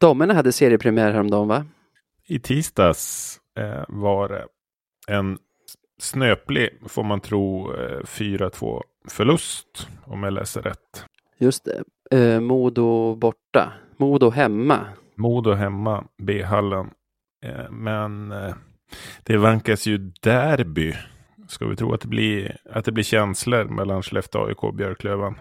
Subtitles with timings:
[0.00, 1.64] Damerna hade seriepremiär häromdagen va?
[2.26, 4.46] I tisdags eh, var det
[5.08, 5.38] en
[5.98, 9.88] snöplig, får man tro, eh, 4-2 förlust.
[10.04, 11.04] Om jag läser rätt.
[11.38, 11.82] Just det.
[12.18, 13.72] Eh, Modo borta.
[13.96, 14.86] Modo hemma.
[15.14, 16.90] Modo hemma, B-hallen.
[17.44, 18.54] Eh, men eh,
[19.22, 20.94] det vankas ju derby.
[21.48, 25.34] Ska vi tro att det blir, att det blir känslor mellan Skellefteå, AIK och Björklöven?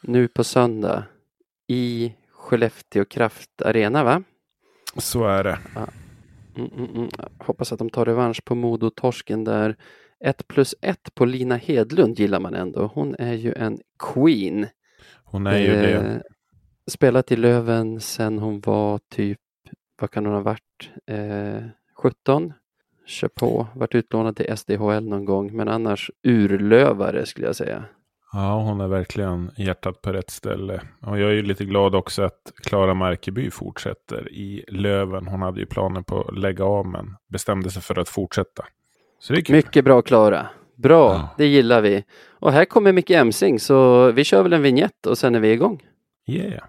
[0.00, 1.04] Nu på söndag.
[1.68, 2.14] I
[2.50, 4.22] Skellefteå Kraft Arena va?
[4.96, 5.58] Så är det.
[6.56, 7.08] Mm, mm, mm.
[7.38, 9.76] Hoppas att de tar revansch på Modo-torsken där.
[10.24, 12.90] 1 plus 1 på Lina Hedlund gillar man ändå.
[12.94, 14.66] Hon är ju en queen.
[15.24, 15.92] Hon är ju det.
[15.92, 16.20] Eh,
[16.86, 19.40] Spelat i Löven sen hon var typ,
[20.00, 21.64] vad kan hon ha varit, eh,
[21.96, 22.52] 17?
[23.06, 27.84] Kör på, varit utlånad till SDHL någon gång, men annars urlövare skulle jag säga.
[28.32, 30.80] Ja, hon är verkligen hjärtat på rätt ställe.
[31.06, 35.26] Och jag är ju lite glad också att Klara Markeby fortsätter i Löven.
[35.26, 38.64] Hon hade ju planer på att lägga av, men bestämde sig för att fortsätta.
[39.20, 39.56] Så det är kul.
[39.56, 40.46] Mycket bra Klara.
[40.76, 41.28] Bra, Ja.
[41.38, 42.04] det gillar vi.
[42.28, 45.52] Och här kommer Micke Emsing, så vi kör väl en vignett och sen är vi
[45.52, 45.82] igång.
[46.26, 46.62] Yeah.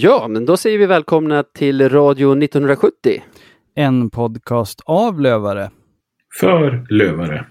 [0.00, 3.22] Ja, men då säger vi välkomna till Radio 1970.
[3.74, 5.70] En podcast av lövare.
[6.40, 7.46] För lövare.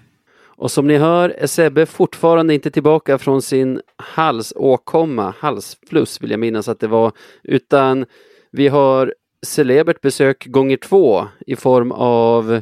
[0.56, 6.40] Och som ni hör är Sebbe fortfarande inte tillbaka från sin halsåkomma, halsfluss vill jag
[6.40, 8.06] minnas att det var, utan
[8.52, 9.14] vi har
[9.46, 12.60] celebert besök gånger två i form av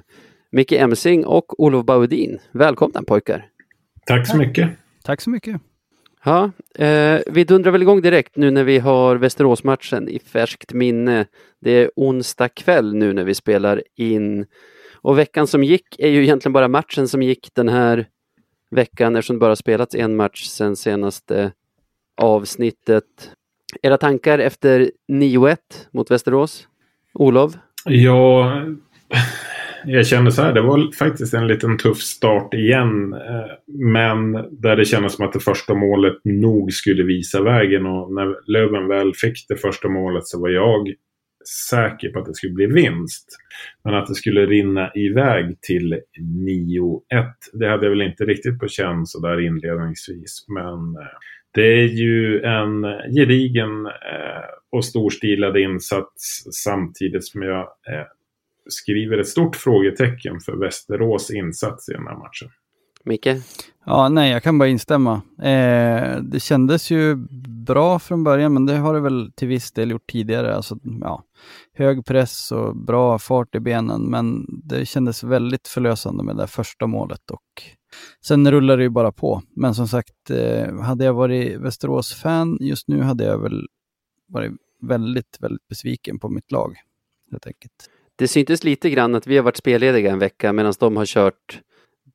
[0.53, 2.39] Micke Emsing och Olof Baudin.
[2.53, 3.47] Välkomna pojkar!
[4.07, 4.71] Tack så mycket.
[5.05, 5.61] Tack så mycket.
[6.27, 11.27] Ja, eh, vi dundrar väl igång direkt nu när vi har Västeråsmatchen i färskt minne.
[11.61, 14.47] Det är onsdag kväll nu när vi spelar in.
[14.95, 18.07] Och veckan som gick är ju egentligen bara matchen som gick den här
[18.71, 21.53] veckan eftersom det bara spelats en match sen senaste
[22.17, 23.31] avsnittet.
[23.83, 25.57] Era tankar efter 9-1
[25.91, 26.69] mot Västerås?
[27.15, 27.53] Olof?
[27.85, 28.63] Ja,
[29.87, 33.13] jag kände så här, det var faktiskt en liten tuff start igen.
[33.13, 37.87] Eh, men där det kändes som att det första målet nog skulle visa vägen.
[37.87, 40.95] Och när Löven väl fick det första målet så var jag
[41.71, 43.29] säker på att det skulle bli vinst.
[43.85, 46.01] Men att det skulle rinna iväg till
[46.47, 47.01] 9-1,
[47.53, 50.45] det hade jag väl inte riktigt på känn så där inledningsvis.
[50.49, 51.17] Men eh,
[51.55, 52.83] det är ju en
[53.17, 57.69] gedigen eh, och storstilad insats samtidigt som jag
[58.69, 62.49] skriver ett stort frågetecken för Västerås insats i den här matchen.
[63.05, 63.29] Micke?
[63.85, 65.23] Ja, nej, jag kan bara instämma.
[65.39, 67.17] Eh, det kändes ju
[67.67, 70.57] bra från början, men det har det väl till viss del gjort tidigare.
[70.57, 71.25] Alltså, ja,
[71.75, 76.87] hög press och bra fart i benen, men det kändes väldigt förlösande med det första
[76.87, 77.63] målet och
[78.27, 79.43] sen rullar det ju bara på.
[79.57, 83.67] Men som sagt, eh, hade jag varit Västerås-fan just nu hade jag väl
[84.29, 86.77] varit väldigt, väldigt besviken på mitt lag.
[87.31, 87.91] Helt enkelt.
[88.17, 91.61] Det syntes lite grann att vi har varit spellediga en vecka medan de har kört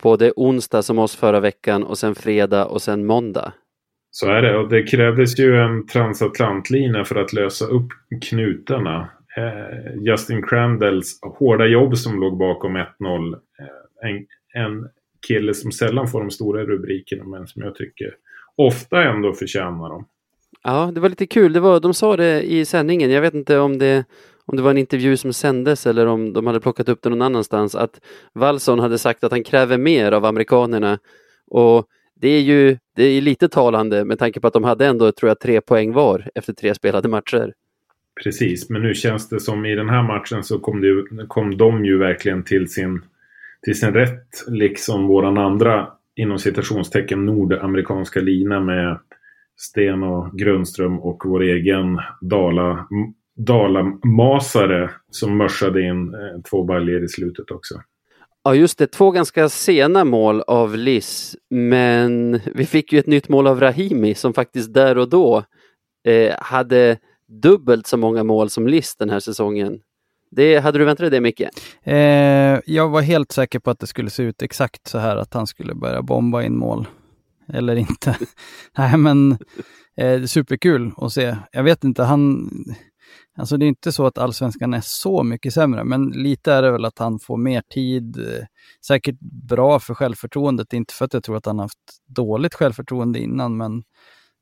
[0.03, 3.53] både onsdag som oss förra veckan och sen fredag och sen måndag.
[4.11, 4.57] Så är det.
[4.57, 7.88] Och det krävdes ju en transatlantlina för att lösa upp
[8.22, 9.09] knutarna.
[9.38, 13.34] Eh, Justin Crandalls hårda jobb som låg bakom 1-0.
[13.34, 14.90] Eh, en, en
[15.28, 18.16] kille som sällan får de stora rubrikerna men som jag tycker
[18.56, 20.06] ofta ändå förtjänar dem.
[20.63, 21.53] Ja, det var lite kul.
[21.53, 23.11] Det var, de sa det i sändningen.
[23.11, 24.06] Jag vet inte om det,
[24.51, 27.22] om det var en intervju som sändes eller om de hade plockat upp det någon
[27.22, 27.75] annanstans.
[27.75, 28.01] Att
[28.34, 30.99] Wallson hade sagt att han kräver mer av amerikanerna.
[31.47, 31.85] Och
[32.22, 35.29] det är ju det är lite talande med tanke på att de hade ändå, tror
[35.29, 37.53] jag, tre poäng var efter tre spelade matcher.
[38.23, 41.85] Precis, men nu känns det som i den här matchen så kom, det, kom de
[41.85, 43.02] ju verkligen till sin,
[43.66, 44.28] till sin rätt.
[44.47, 48.99] Liksom våran andra, inom citationstecken, nordamerikanska lina med
[49.58, 52.87] Sten och Grundström och vår egen Dala,
[53.46, 57.82] Dalamasare som mörsade in eh, två baljor i slutet också.
[58.43, 58.88] Ja, just det.
[58.88, 64.16] Två ganska sena mål av Liss, men vi fick ju ett nytt mål av Rahimi
[64.16, 65.43] som faktiskt där och då
[66.03, 66.97] eh, hade
[67.28, 69.79] dubbelt så många mål som Liss den här säsongen.
[70.32, 71.41] Det, hade du väntat dig det Micke?
[71.84, 75.34] Eh, jag var helt säker på att det skulle se ut exakt så här, att
[75.34, 76.87] han skulle börja bomba in mål.
[77.53, 78.17] Eller inte.
[78.78, 79.37] Nej men
[79.97, 81.35] eh, superkul att se.
[81.52, 82.49] Jag vet inte, han...
[83.37, 86.72] Alltså det är inte så att allsvenskan är så mycket sämre, men lite är det
[86.72, 88.17] väl att han får mer tid.
[88.17, 88.45] Eh,
[88.87, 93.57] säkert bra för självförtroendet, inte för att jag tror att han haft dåligt självförtroende innan,
[93.57, 93.83] men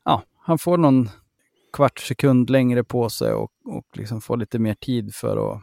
[0.05, 1.09] ja, han får någon
[1.73, 5.61] kvart sekund längre på sig och, och liksom får lite mer tid för att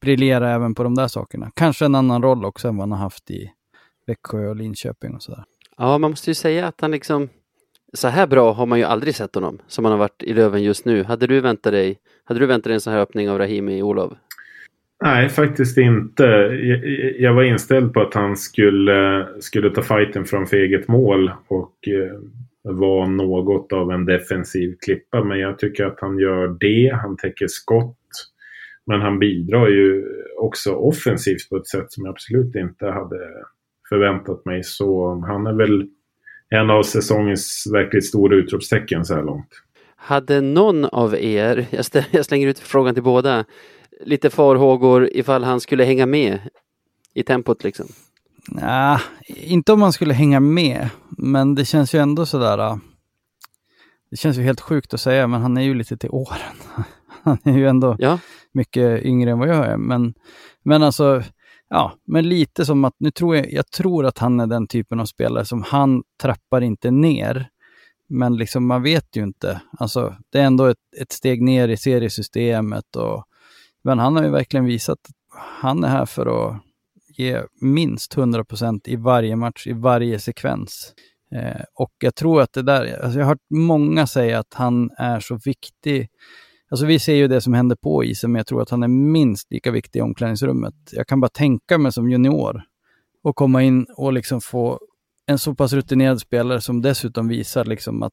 [0.00, 1.50] briljera även på de där sakerna.
[1.54, 3.52] Kanske en annan roll också än vad han har haft i
[4.06, 5.44] Växjö och Linköping och sådär.
[5.76, 7.28] Ja, man måste ju säga att han liksom
[7.94, 10.62] så här bra har man ju aldrig sett honom som han har varit i Löven
[10.62, 11.04] just nu.
[11.04, 14.16] Hade du väntat dig, hade du väntat dig en sån här öppning av Rahimi Olov?
[15.04, 16.22] Nej, faktiskt inte.
[16.62, 21.88] Jag, jag, var inställd på att han skulle, skulle ta fighten framför eget mål och
[21.88, 22.18] eh,
[22.72, 25.24] vara något av en defensiv klippa.
[25.24, 26.98] Men jag tycker att han gör det.
[27.02, 27.98] Han täcker skott.
[28.86, 30.04] Men han bidrar ju
[30.38, 33.18] också offensivt på ett sätt som jag absolut inte hade
[33.88, 34.64] förväntat mig.
[34.64, 35.88] Så han är väl
[36.48, 39.48] en av säsongens verkligt stora utropstecken så här långt.
[40.04, 43.44] Hade någon av er, jag, ställer, jag slänger ut frågan till båda,
[44.04, 46.38] lite farhågor ifall han skulle hänga med
[47.14, 47.86] i tempot liksom?
[48.48, 52.58] Nej, inte om man skulle hänga med, men det känns ju ändå sådär.
[52.58, 52.76] Äh,
[54.10, 56.56] det känns ju helt sjukt att säga, men han är ju lite till åren.
[57.24, 58.18] Han är ju ändå ja.
[58.52, 59.76] mycket yngre än vad jag är.
[59.76, 60.14] Men,
[60.62, 61.22] men alltså,
[61.68, 65.00] ja, men lite som att, nu tror jag, jag tror att han är den typen
[65.00, 67.48] av spelare som han trappar inte ner.
[68.12, 69.60] Men liksom man vet ju inte.
[69.78, 72.96] Alltså, det är ändå ett, ett steg ner i seriesystemet.
[72.96, 73.24] Och,
[73.84, 76.62] men han har ju verkligen visat att han är här för att
[77.18, 80.94] ge minst 100 procent i varje match, i varje sekvens.
[81.34, 84.90] Eh, och jag tror att det där, alltså jag har hört många säga att han
[84.98, 86.08] är så viktig
[86.72, 88.88] Alltså vi ser ju det som händer på isen, men jag tror att han är
[88.88, 90.74] minst lika viktig i omklädningsrummet.
[90.92, 92.62] Jag kan bara tänka mig som junior
[93.22, 94.80] och komma in och liksom få
[95.32, 98.12] en så pass rutinerad spelare som dessutom visar liksom att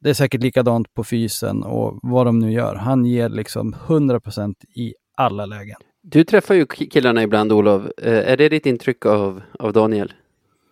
[0.00, 2.74] det är säkert likadant på fysen och vad de nu gör.
[2.74, 5.76] Han ger liksom 100% i alla lägen.
[6.02, 7.82] Du träffar ju killarna ibland, Olof.
[8.02, 10.12] Eh, är det ditt intryck av, av Daniel?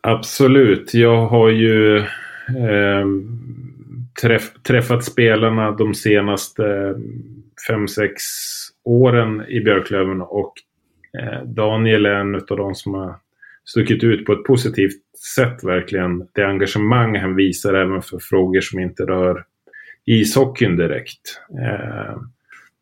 [0.00, 0.94] Absolut.
[0.94, 3.06] Jag har ju eh,
[4.22, 6.94] träff, träffat spelarna de senaste
[7.68, 8.22] fem sex
[8.84, 10.52] åren i Björklöven och
[11.18, 13.16] eh, Daniel är en av de som har
[13.70, 16.28] stuckit ut på ett positivt sätt verkligen.
[16.34, 19.44] Det engagemang han visar även för frågor som inte rör
[20.06, 21.40] ishockeyn direkt.
[21.50, 22.20] Eh,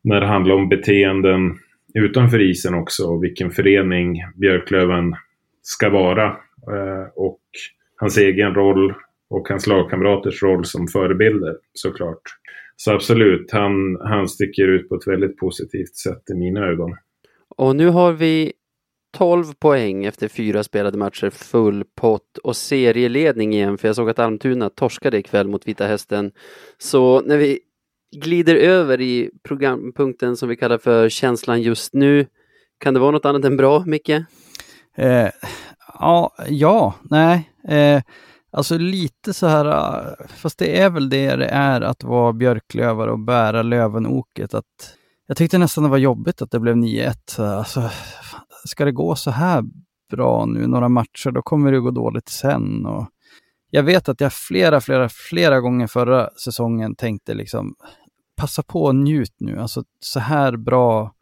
[0.04, 1.58] när det handlar om beteenden
[1.94, 5.14] utanför isen också och vilken förening Björklöven
[5.62, 6.26] ska vara.
[6.72, 7.40] Eh, och
[7.96, 8.94] hans egen roll
[9.30, 12.22] och hans lagkamraters roll som förebilder såklart.
[12.76, 16.96] Så absolut, han, han sticker ut på ett väldigt positivt sätt i mina ögon.
[17.56, 18.52] Och nu har vi
[19.16, 24.18] 12 poäng efter fyra spelade matcher, full pott och serieledning igen, för jag såg att
[24.18, 26.32] Almtuna torskade ikväll mot Vita Hästen.
[26.78, 27.58] Så när vi
[28.16, 32.26] glider över i programpunkten som vi kallar för känslan just nu,
[32.78, 34.10] kan det vara något annat än bra, Micke?
[34.96, 35.28] Eh,
[35.98, 37.50] ja, ja, nej.
[37.68, 38.02] Eh,
[38.56, 43.10] Alltså lite så här, eh, fast det är väl det det är att vara björklövare
[43.10, 44.54] och bära lövenoket.
[44.54, 44.94] Att
[45.26, 47.40] jag tyckte nästan det var jobbigt att det blev 9-1.
[47.40, 47.90] Alltså,
[48.66, 49.64] ska det gå så här
[50.10, 52.86] bra nu några matcher, då kommer det gå dåligt sen.
[52.86, 53.08] Och
[53.70, 57.74] jag vet att jag flera, flera, flera gånger förra säsongen tänkte liksom,
[58.36, 59.58] passa på och njut nu.
[59.58, 61.12] Alltså så här bra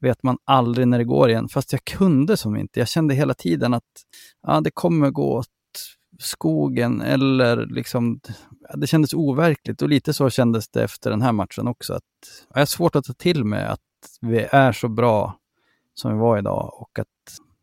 [0.00, 1.48] vet man aldrig när det går igen.
[1.48, 2.78] Fast jag kunde som inte.
[2.78, 3.82] Jag kände hela tiden att
[4.42, 5.46] ja, det kommer gå åt
[6.18, 8.20] skogen eller liksom,
[8.74, 11.94] det kändes overkligt och lite så kändes det efter den här matchen också.
[11.94, 12.02] Att,
[12.54, 13.80] jag har svårt att ta till mig att
[14.20, 15.38] vi är så bra
[16.00, 17.06] som vi var idag och att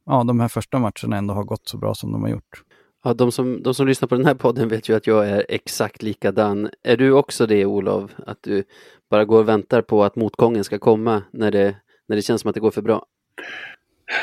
[0.05, 2.63] ja, de här första matcherna ändå har gått så bra som de har gjort.
[3.03, 5.45] Ja, de som, de som lyssnar på den här podden vet ju att jag är
[5.49, 6.69] exakt likadan.
[6.83, 8.11] Är du också det Olof?
[8.27, 8.63] Att du
[9.09, 11.75] bara går och väntar på att motgången ska komma när det,
[12.07, 13.05] när det känns som att det går för bra?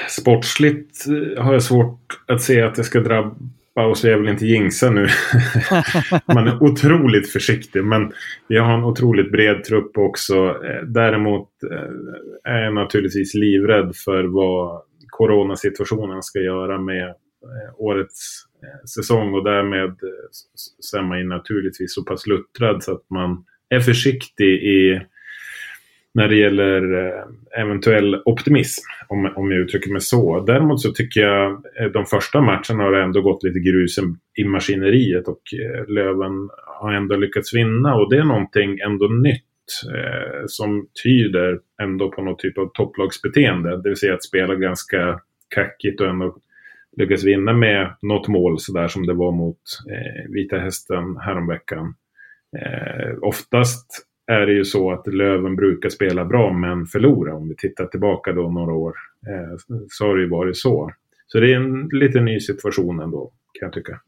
[0.09, 1.05] Sportsligt
[1.38, 3.37] har jag svårt att se att det ska drabba
[3.81, 5.07] Paus är väl inte jinxa nu.
[6.35, 7.85] Man är otroligt försiktig.
[7.85, 8.13] Men
[8.49, 10.35] vi har en otroligt bred trupp också.
[10.65, 18.45] Eh, däremot eh, är jag naturligtvis livrädd för vad coronasituationen ska göra med eh, årets
[18.95, 19.35] säsong.
[19.35, 19.97] Och därmed
[20.81, 25.01] så är man naturligtvis så pass luttrad så att man är försiktig i
[26.14, 30.40] när det gäller eh, eventuell optimism, om, om jag uttrycker mig så.
[30.40, 33.99] Däremot så tycker jag eh, de första matcherna har ändå gått lite grus
[34.38, 39.45] i maskineriet och eh, Löven har ändå lyckats vinna och det är någonting ändå nytt
[39.95, 43.83] eh, som tyder ändå på någon typ av topplagsbeteende.
[43.83, 45.21] Det vill säga att spela ganska
[45.55, 46.37] kackigt och ändå
[46.97, 51.95] lyckas vinna med något mål sådär som det var mot eh, Vita Hästen häromveckan.
[52.59, 57.35] Eh, oftast är det ju så att Löven brukar spela bra men förlora.
[57.35, 58.95] Om vi tittar tillbaka då några år
[59.27, 59.57] eh,
[59.89, 60.91] så har det ju varit så.
[61.27, 64.01] Så det är en lite ny situation ändå kan jag tycka.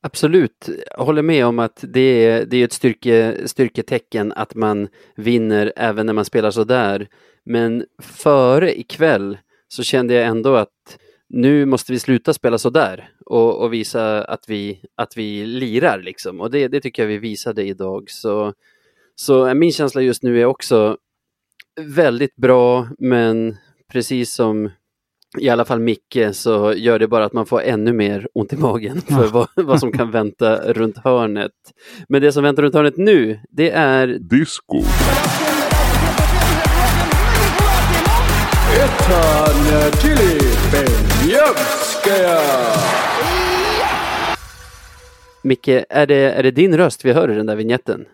[0.00, 4.88] Absolut, jag håller med om att det är, det är ett styrke, styrketecken att man
[5.16, 7.08] vinner även när man spelar sådär.
[7.44, 13.62] Men före ikväll så kände jag ändå att nu måste vi sluta spela sådär och,
[13.62, 16.40] och visa att vi, att vi lirar liksom.
[16.40, 18.10] Och det, det tycker jag vi visade idag.
[18.10, 18.52] Så,
[19.16, 20.96] så min känsla just nu är också
[21.80, 23.56] väldigt bra, men
[23.92, 24.70] precis som
[25.38, 28.56] i alla fall Micke så gör det bara att man får ännu mer ont i
[28.56, 31.52] magen för vad, vad som kan vänta runt hörnet.
[32.08, 34.82] Men det som väntar runt hörnet nu, det är Disco.
[45.42, 48.06] Micke, är det, är det din röst vi hör i den där vignetten?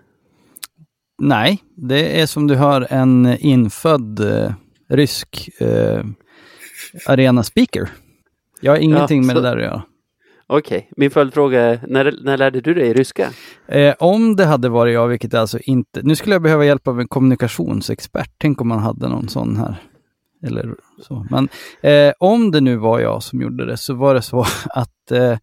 [1.25, 4.53] Nej, det är som du hör en infödd eh,
[4.89, 6.05] rysk eh,
[7.07, 7.91] arena speaker.
[8.61, 9.83] Jag har ingenting Ja, med det där att göra.
[10.47, 13.31] Okej, min följdfråga är, när, när lärde du dig ryska?
[13.69, 16.03] Eh, om det hade varit jag, vilket det alltså inte...
[16.03, 18.31] Nu skulle jag behöva hjälp av en kommunikationsexpert.
[18.39, 19.77] Tänk om man hade någon sån här.
[20.47, 21.27] Eller så.
[21.31, 21.49] Men
[21.83, 25.39] eh, om det nu var jag som gjorde det så var det så att eh,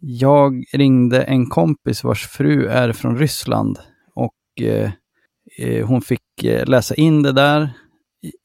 [0.00, 3.78] jag ringde en kompis vars fru är från Ryssland
[4.14, 4.90] och eh,
[5.86, 7.70] hon fick eh, läsa in det där.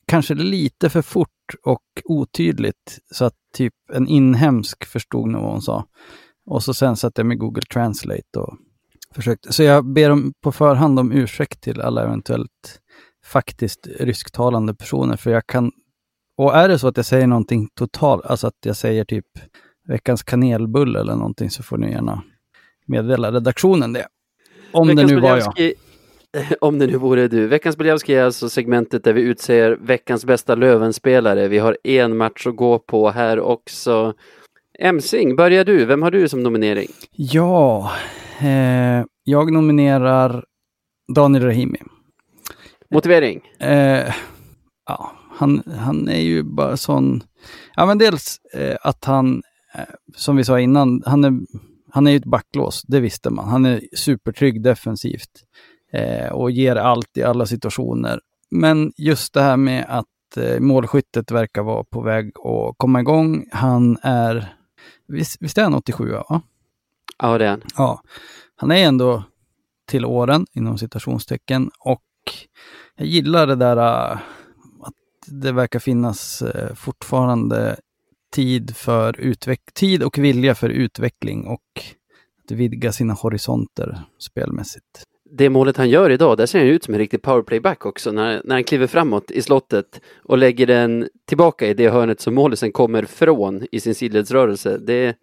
[0.08, 1.30] Kanske lite för fort
[1.64, 5.86] och otydligt så att typ en inhemsk förstod nog vad hon sa.
[6.46, 8.58] Och så sen satte jag med Google Translate och
[9.16, 9.54] försökte.
[9.54, 12.80] Så jag ber om, på förhand om ursäkt till alla eventuellt
[13.26, 15.72] faktiskt rysktalande personer, för jag kan...
[16.38, 19.26] Och är det så att jag säger någonting totalt, alltså att jag säger typ
[19.88, 22.24] veckans kanelbulle eller någonting, så får ni gärna
[22.88, 24.08] meddela redaktionen det.
[24.72, 25.74] Om det Veckans nu var jag.
[26.62, 27.48] Om det nu vore du.
[27.48, 31.48] Veckans Beljavski är alltså segmentet där vi utser veckans bästa Lövenspelare.
[31.48, 34.14] Vi har en match att gå på här också.
[34.80, 35.86] Emsing, börjar du.
[35.86, 36.88] Vem har du som nominering?
[37.12, 37.92] Ja,
[38.40, 40.46] eh, jag nominerar
[41.16, 41.80] Daniel Rahimi.
[42.94, 43.42] Motivering?
[43.60, 44.14] Eh,
[44.86, 47.24] ja, han, han är ju bara sån...
[47.76, 49.44] Ja, men dels eh, att han,
[49.76, 51.34] eh, som vi sa innan, han är,
[51.92, 53.50] han är ju ett backlås, det visste man.
[53.50, 55.44] Han är supertrygg defensivt
[55.92, 58.20] eh, och ger allt i alla situationer.
[58.52, 63.46] Men just det här med att eh, målskyttet verkar vara på väg att komma igång.
[63.52, 64.54] Han är,
[65.08, 66.42] visst, visst är han 87 va?
[67.18, 67.62] Ja, det är han.
[67.78, 68.02] Ja,
[68.56, 69.24] han är ändå
[69.88, 72.04] till åren inom citationstecken och
[72.96, 74.18] jag gillar det där äh,
[74.82, 74.94] att
[75.26, 77.76] det verkar finnas äh, fortfarande
[78.32, 81.82] tid, för utveck- tid och vilja för utveckling och
[82.46, 85.04] att vidga sina horisonter spelmässigt.
[85.32, 88.42] Det målet han gör idag, där ser han ut som en riktig powerplayback också när,
[88.44, 92.72] när han kliver framåt i slottet och lägger den tillbaka i det hörnet som målisen
[92.72, 94.78] kommer från i sin sidledsrörelse.
[94.78, 95.16] Det,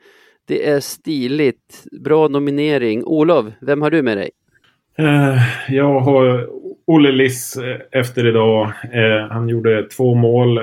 [0.48, 1.84] det är stiligt.
[2.04, 3.04] Bra nominering.
[3.04, 4.30] Olof, vem har du med dig?
[4.98, 6.48] Eh, jag har
[6.86, 8.72] Olle Liss eh, efter idag.
[8.92, 10.60] Eh, han gjorde två mål.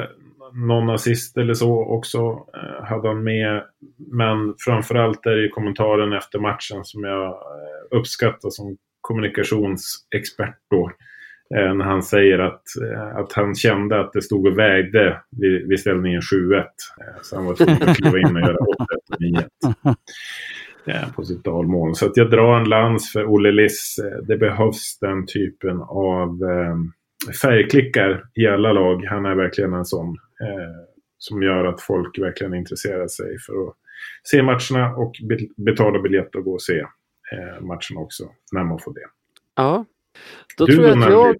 [0.68, 2.38] Någon assist eller så också
[2.84, 3.64] hade han med.
[3.98, 7.36] Men framförallt är det ju kommentaren efter matchen som jag
[7.92, 10.92] uppskattar som kommunikationsexpert då.
[11.56, 15.68] Eh, när han säger att, eh, att han kände att det stod och vägde vid,
[15.68, 16.66] vid ställningen 7-1.
[17.02, 19.46] Eh, så han var tvungen att kliva in och göra 8-1
[20.86, 21.96] 9-1 på sitt dalmål.
[21.96, 24.00] Så att jag drar en lans för Olle Liss.
[24.28, 26.76] Det behövs den typen av eh,
[27.42, 29.04] färgklickar i alla lag.
[29.04, 30.08] Han är verkligen en sån.
[30.42, 33.76] Eh, som gör att folk verkligen intresserar sig för att
[34.24, 35.14] se matcherna och
[35.58, 36.86] betala biljett och gå och se
[37.62, 38.24] matcherna också.
[38.52, 39.08] När man får det.
[39.56, 39.86] Ja,
[40.58, 41.36] då Du tror jag att jag,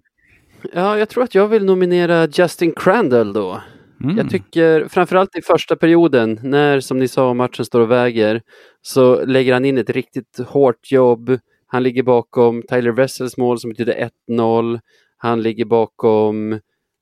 [0.72, 3.60] ja, jag tror att jag vill nominera Justin Crandall då.
[4.02, 4.16] Mm.
[4.16, 8.42] Jag tycker framförallt i första perioden när, som ni sa, matchen står och väger,
[8.82, 11.38] så lägger han in ett riktigt hårt jobb.
[11.66, 14.80] Han ligger bakom Tyler Wessels mål som betyder 1-0.
[15.16, 16.52] Han ligger bakom,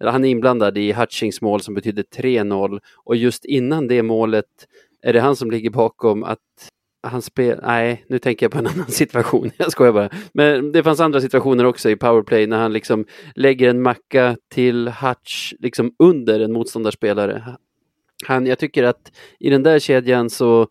[0.00, 2.80] eller han är inblandad i Hutchings mål som betyder 3-0.
[3.04, 4.46] Och just innan det målet
[5.02, 6.38] är det han som ligger bakom att
[7.02, 7.60] han spel...
[7.62, 9.50] Nej, nu tänker jag på en annan situation.
[9.56, 10.10] Jag skojar bara.
[10.34, 13.04] Men det fanns andra situationer också i powerplay när han liksom
[13.34, 17.56] lägger en macka till Hutch liksom under en motståndarspelare.
[18.26, 20.68] Han, jag tycker att i den där kedjan så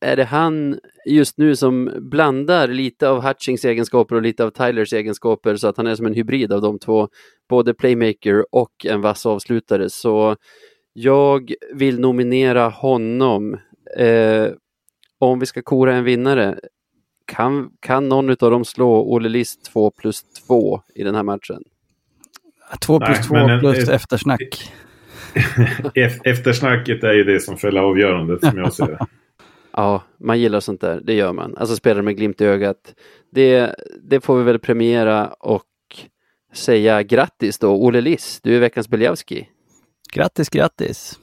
[0.00, 4.92] är det han just nu som blandar lite av Hutchings egenskaper och lite av Tylers
[4.92, 7.08] egenskaper så att han är som en hybrid av de två,
[7.48, 9.90] både playmaker och en vass avslutare.
[9.90, 10.36] Så
[10.92, 13.56] jag vill nominera honom.
[13.96, 14.46] Eh,
[15.20, 16.58] om vi ska kora en vinnare,
[17.26, 21.62] kan, kan någon av dem slå Olle List 2 plus 2 i den här matchen?
[22.80, 24.72] 2 plus 2 plus ett, eftersnack.
[26.24, 29.06] Eftersnacket är ju det som fäller avgörandet som jag ser det.
[29.72, 31.56] Ja, man gillar sånt där, det gör man.
[31.56, 32.94] Alltså spelare med glimt i ögat.
[33.32, 35.64] Det, det får vi väl premiera och
[36.54, 39.48] säga grattis då, Olle Liss, du är veckans Beljavski.
[40.12, 41.18] Grattis, grattis!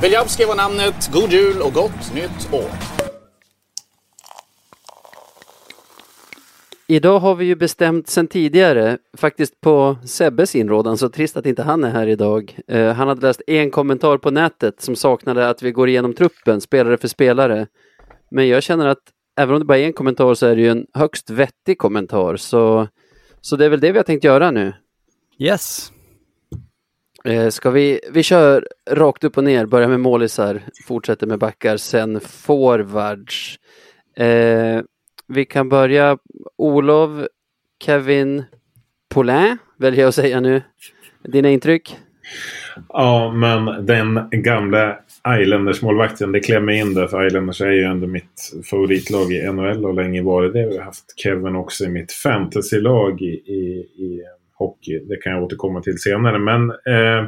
[0.00, 1.10] Beljavski var namnet.
[1.12, 2.93] God jul och gott nytt år!
[6.86, 11.62] Idag har vi ju bestämt sedan tidigare, faktiskt på Sebbes inrådan, så trist att inte
[11.62, 12.58] han är här idag.
[12.72, 16.60] Uh, han hade läst en kommentar på nätet som saknade att vi går igenom truppen,
[16.60, 17.66] spelare för spelare.
[18.30, 19.02] Men jag känner att
[19.36, 22.36] även om det bara är en kommentar så är det ju en högst vettig kommentar,
[22.36, 22.88] så,
[23.40, 24.72] så det är väl det vi har tänkt göra nu.
[25.38, 25.92] Yes.
[27.28, 31.76] Uh, ska vi, vi kör rakt upp och ner, börjar med målisar, fortsätter med backar,
[31.76, 33.58] sen forwards.
[34.20, 34.82] Uh,
[35.28, 36.18] vi kan börja
[36.56, 37.26] Olof,
[37.84, 38.44] Kevin
[39.14, 40.62] Poulin väljer jag att säga nu.
[41.22, 41.96] Dina intryck?
[42.88, 47.06] Ja, men den gamla Islanders-målvakten, det klämmer in där.
[47.06, 50.66] För Islanders är ju ändå mitt favoritlag i NHL och länge varit det.
[50.66, 54.22] Vi har haft Kevin också i mitt fantasylag i, i, i
[54.54, 54.98] hockey.
[54.98, 56.38] Det kan jag återkomma till senare.
[56.38, 57.24] Men eh,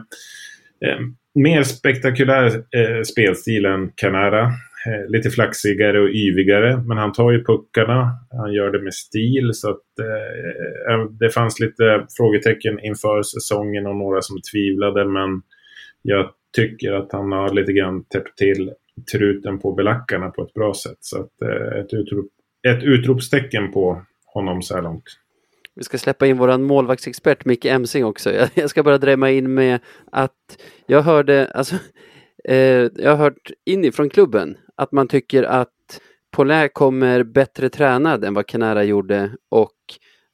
[0.91, 1.00] eh,
[1.35, 4.53] mer spektakulär eh, spelstil än Canara.
[4.87, 6.83] Eh, lite flaxigare och yvigare.
[6.87, 8.11] Men han tar ju puckarna.
[8.31, 9.50] Han gör det med stil.
[9.55, 15.05] Så att, eh, eh, det fanns lite frågetecken inför säsongen och några som tvivlade.
[15.05, 15.43] Men
[16.02, 18.73] jag tycker att han har lite grann täppt till
[19.12, 20.99] truten på belackarna på ett bra sätt.
[21.00, 22.26] Så att, eh, ett, utrop,
[22.69, 25.05] ett utropstecken på honom så här långt.
[25.75, 28.33] Vi ska släppa in våran målvaktsexpert Micke Emsing också.
[28.55, 29.78] Jag, ska bara drämma in med
[30.12, 31.75] att jag hörde, alltså,
[32.49, 38.35] eh, jag har hört inifrån klubben att man tycker att Paulin kommer bättre tränad än
[38.35, 39.72] vad Canara gjorde och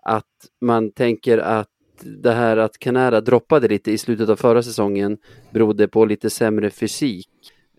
[0.02, 0.24] att
[0.60, 1.68] man tänker att
[2.04, 5.18] det här att Canara droppade lite i slutet av förra säsongen
[5.50, 7.28] berodde på lite sämre fysik.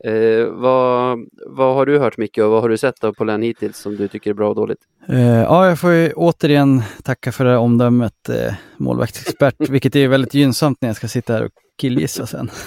[0.03, 3.77] Eh, vad, vad har du hört mycket och vad har du sett av Paulin hittills
[3.77, 4.79] som du tycker är bra och dåligt?
[5.07, 10.33] Eh, ja, jag får ju återigen tacka för det omdömet, eh, målvaktsexpert, vilket är väldigt
[10.33, 11.51] gynnsamt när jag ska sitta här och
[11.83, 12.49] killgissa sen.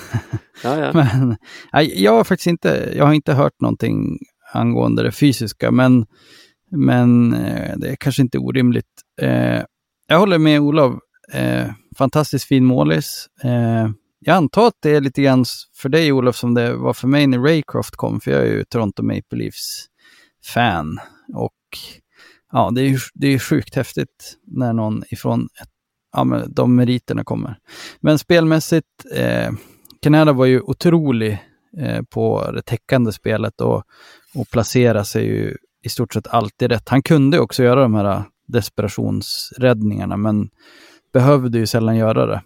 [0.64, 0.92] Ja, ja.
[0.92, 1.36] men
[1.72, 4.18] nej, jag har faktiskt inte, jag har inte hört någonting
[4.52, 6.06] angående det fysiska, men,
[6.70, 9.02] men eh, det är kanske inte orimligt.
[9.22, 9.62] Eh,
[10.06, 10.94] jag håller med Olof,
[11.32, 11.66] eh,
[11.98, 13.26] fantastiskt fin målis.
[13.42, 15.44] Eh, jag antar att det är lite grann
[15.76, 18.64] för dig Olof som det var för mig när Raycroft kom, för jag är ju
[18.64, 20.98] Toronto Maple Leafs-fan.
[21.34, 21.52] Och
[22.52, 25.68] ja, det är ju det är sjukt häftigt när någon ifrån ett,
[26.16, 27.58] ja, men de meriterna kommer.
[28.00, 29.52] Men spelmässigt, eh,
[30.02, 31.38] Canada var ju otrolig
[31.78, 33.82] eh, på det täckande spelet och,
[34.34, 36.88] och placera sig ju i stort sett alltid rätt.
[36.88, 40.48] Han kunde också göra de här desperationsräddningarna, men
[41.12, 42.42] behövde ju sällan göra det.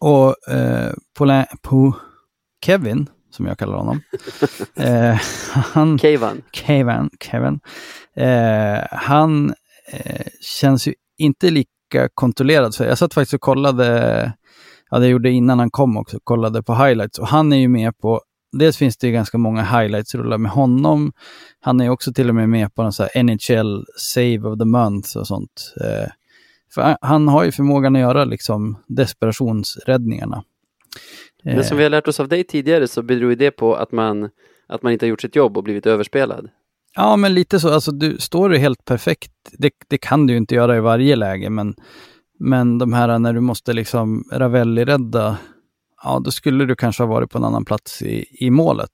[0.00, 1.96] Och eh, på, på
[2.64, 4.00] Kevin, som jag kallar honom.
[4.74, 5.16] eh,
[5.52, 6.42] han, Kevin.
[6.52, 7.60] Kevin, Kevin.
[8.16, 9.54] Eh, han
[9.92, 11.70] eh, känns ju inte lika
[12.14, 12.74] kontrollerad.
[12.74, 14.32] Så jag satt faktiskt och kollade,
[14.90, 17.18] ja det gjorde innan han kom också, kollade på highlights.
[17.18, 18.20] Och han är ju med på,
[18.52, 21.12] dels finns det ju ganska många highlights-rullar med honom.
[21.60, 24.64] Han är också till och med med på någon så här NHL Save of the
[24.64, 25.74] Month och sånt.
[25.80, 26.10] Eh,
[26.74, 30.44] för han har ju förmågan att göra liksom desperationsräddningarna.
[31.42, 34.30] Men som vi har lärt oss av dig tidigare så beror det på att man,
[34.68, 36.48] att man inte har gjort sitt jobb och blivit överspelad.
[36.96, 37.74] Ja, men lite så.
[37.74, 39.32] Alltså, du står du helt perfekt.
[39.52, 41.74] Det, det kan du ju inte göra i varje läge, men,
[42.38, 45.36] men de här när du måste liksom Ravelli-rädda,
[46.02, 48.90] ja, då skulle du kanske ha varit på en annan plats i, i målet.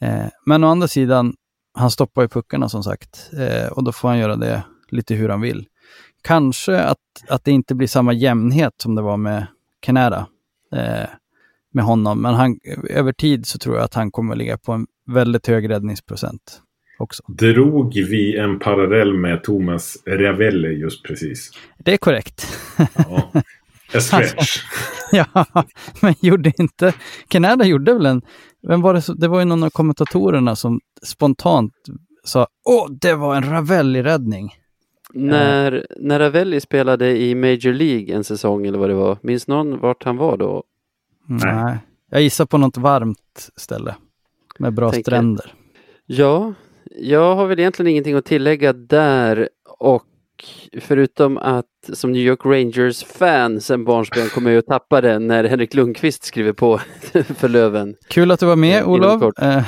[0.00, 1.34] Eh, men å andra sidan,
[1.74, 5.28] han stoppar ju puckarna som sagt eh, och då får han göra det lite hur
[5.28, 5.66] han vill.
[6.22, 6.98] Kanske att,
[7.28, 9.46] att det inte blir samma jämnhet som det var med
[9.80, 10.26] Canada.
[10.72, 11.08] Eh,
[11.72, 12.58] med honom, men han,
[12.90, 16.62] över tid så tror jag att han kommer att ligga på en väldigt hög räddningsprocent.
[16.98, 17.22] Också.
[17.26, 21.50] Drog vi en parallell med Thomas Ravelli just precis?
[21.78, 22.46] Det är korrekt.
[22.96, 23.32] Ja.
[23.94, 24.62] A stretch.
[25.12, 25.26] ja,
[26.02, 26.92] men gjorde inte...
[27.28, 28.22] Canada gjorde väl en...
[28.62, 31.72] Vem var det, så, det var ju någon av kommentatorerna som spontant
[32.24, 34.54] sa åh, det var en Ravelli-räddning.
[35.14, 39.78] När, när Ravelli spelade i Major League en säsong eller vad det var, minns någon
[39.78, 40.64] vart han var då?
[41.26, 41.54] Nej.
[41.54, 41.78] Nej.
[42.10, 43.94] Jag gissar på något varmt ställe
[44.58, 45.10] med bra Tänker.
[45.10, 45.54] stränder.
[46.06, 46.54] Ja,
[47.00, 50.04] jag har väl egentligen ingenting att tillägga där och
[50.80, 55.74] förutom att som New York Rangers-fan sen barnsben kommer jag att tappa den när Henrik
[55.74, 56.78] Lundqvist skriver på
[57.36, 57.94] för Löven.
[58.08, 59.22] Kul att du var med Inom Olof.
[59.22, 59.62] Eh,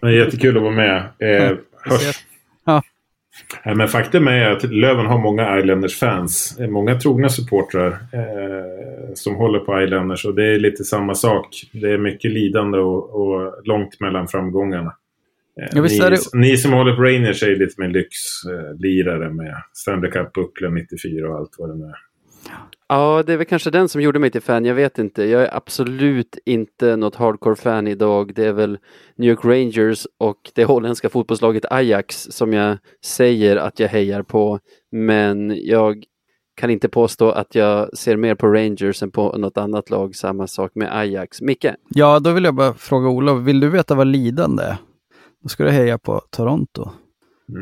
[0.00, 0.96] Det är jättekul att vara med.
[1.18, 2.24] Eh, hörs.
[2.64, 2.82] Ja.
[3.64, 6.58] Men faktum är att Löven har många Islanders-fans.
[6.60, 10.24] Eh, Många trogna supportrar eh, som håller på Islanders.
[10.24, 11.48] Och det är lite samma sak.
[11.72, 14.94] Det är mycket lidande och, och långt mellan framgångarna.
[15.60, 20.10] Eh, Ja, ni, det- ni som håller på Rangers är lite mer lyxlirare med Stanley
[20.10, 21.96] Cup-bucklan 94 och allt vad det nu är.
[22.88, 25.24] Ja, det är väl kanske den som gjorde mig till fan, jag vet inte.
[25.24, 28.32] Jag är absolut inte något hardcore-fan idag.
[28.34, 28.78] Det är väl
[29.16, 34.58] New York Rangers och det holländska fotbollslaget Ajax som jag säger att jag hejar på.
[34.92, 36.04] Men jag
[36.56, 40.14] kan inte påstå att jag ser mer på Rangers än på något annat lag.
[40.14, 41.40] Samma sak med Ajax.
[41.40, 41.66] Micke?
[41.88, 44.76] Ja, då vill jag bara fråga Olof, vill du veta vad lidande är?
[45.42, 46.90] Då ska du heja på Toronto.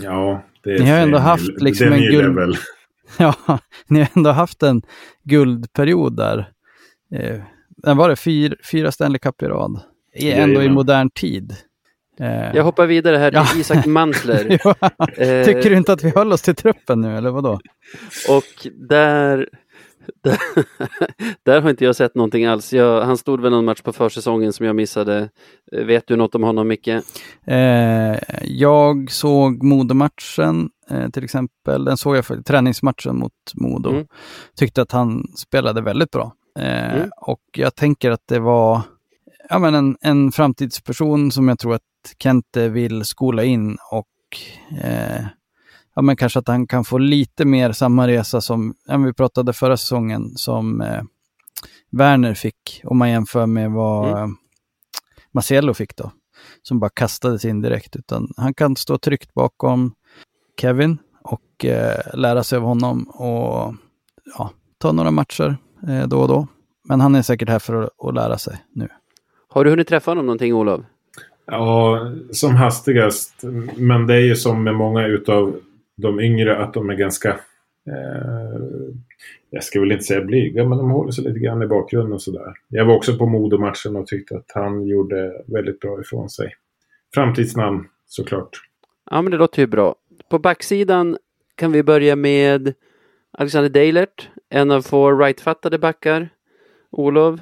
[0.02, 2.56] Ja, det är Ni har ändå haft liksom en guld-.
[3.18, 3.34] Ja,
[3.88, 4.82] ni har ändå haft en
[5.24, 6.50] guldperiod där.
[7.14, 9.80] Eh, den var det fyra, fyra Stanley Cup i rad.
[10.14, 11.56] I, ändå i modern tid.
[12.20, 13.60] Eh, Jag hoppar vidare här till Ja.
[13.60, 14.58] Isak Mantler.
[14.64, 14.74] ja,
[15.16, 17.60] Eh, tycker du inte att vi höll oss till truppen nu, eller vadå?
[18.28, 19.48] Och där,
[20.22, 20.38] där,
[21.44, 22.72] där har inte jag sett någonting alls.
[22.72, 25.28] Jag, han stod väl någon match på försäsongen som jag missade.
[25.72, 26.88] Eh, Vet du något om honom, Micke?
[27.46, 31.84] Eh, jag såg Modo-matchen eh, till exempel.
[31.84, 33.90] Den såg jag för träningsmatchen mot Modo.
[33.90, 34.06] Mm.
[34.56, 36.32] Tyckte att han spelade väldigt bra.
[36.58, 37.10] Eh, Mm.
[37.16, 38.80] Och jag tänker att det var
[39.48, 41.82] ja, men en, en framtidsperson som jag tror att
[42.22, 44.06] Kente vill skola in och
[44.84, 45.24] eh,
[46.00, 49.52] ja, men kanske att han kan få lite mer samma resa som ja, vi pratade
[49.52, 51.02] förra säsongen som eh,
[51.90, 54.18] Werner fick om man jämför med vad Mm.
[54.22, 54.28] eh,
[55.32, 56.12] Marcelo fick då
[56.62, 59.94] som bara kastades in direkt, utan han kan stå tryggt bakom
[60.60, 63.74] Kevin och eh, lära sig av honom och
[64.38, 65.56] ja, ta några matcher
[65.88, 66.46] eh, då och då.
[66.84, 68.88] Men han är säkert här för att, att lära sig nu.
[69.48, 70.80] Har du hunnit träffa honom någonting, Olof?
[71.46, 71.98] Ja,
[72.32, 73.44] som hastigast.
[73.76, 75.56] Men det är ju som med många utav
[76.00, 77.28] de yngre att de är ganska...
[77.86, 78.60] Eh,
[79.50, 82.22] jag ska väl inte säga blyga, men de håller sig lite grann i bakgrunden och
[82.22, 82.52] sådär.
[82.68, 86.54] Jag var också på Modo-matchen och tyckte att han gjorde väldigt bra ifrån sig.
[87.14, 88.50] Framtidsnamn, såklart.
[89.10, 89.94] Ja, men det låter ju bra.
[90.30, 91.16] På backsidan
[91.54, 92.74] kan vi börja med
[93.32, 96.28] Alexander Deilert, en av få rightfattade backar.
[96.90, 97.40] Olof?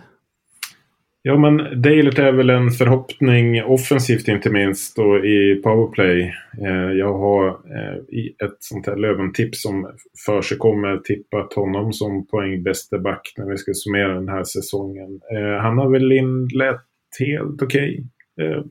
[1.28, 6.34] Ja, men Dalert är väl en förhoppning offensivt inte minst och i powerplay.
[6.66, 9.92] Eh, jag har eh, i ett sånt här Löven-tips som
[10.26, 15.20] för sig kommer tippat honom som poängbäste back när vi ska summera den här säsongen.
[15.34, 16.86] Eh, han har väl inlett
[17.18, 18.04] helt okej.
[18.36, 18.62] Okay.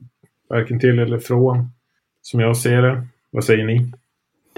[0.48, 1.70] varken till eller från,
[2.22, 3.06] som jag ser det.
[3.30, 3.92] Vad säger ni?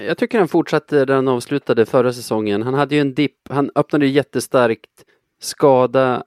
[0.07, 2.63] Jag tycker han fortsatte där han avslutade förra säsongen.
[2.63, 4.91] Han hade ju en dipp, han öppnade jättestarkt,
[5.41, 6.23] skada,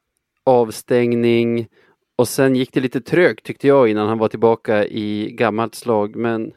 [0.45, 1.67] avstängning
[2.15, 6.15] och sen gick det lite trögt tyckte jag innan han var tillbaka i gammalt slag.
[6.15, 6.51] Men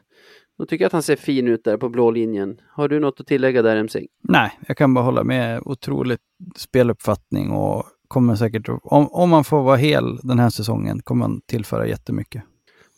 [0.57, 2.57] då tycker jag att han ser fin ut där på blå linjen.
[2.69, 4.07] Har du något att tillägga där MC?
[4.23, 5.61] Nej, jag kan bara hålla med.
[5.65, 6.21] Otroligt
[6.55, 11.41] speluppfattning och kommer säkert, om, om man får vara hel den här säsongen, kommer han
[11.41, 12.43] tillföra jättemycket.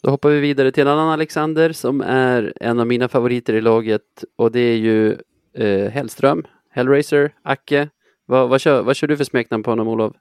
[0.03, 3.61] Då hoppar vi vidare till en annan Alexander som är en av mina favoriter i
[3.61, 5.17] laget och det är ju
[5.53, 7.89] eh, Hellström, Hellraiser, Acke.
[8.25, 10.13] Vad, vad, kör, vad kör du för smeknamn på honom Olof?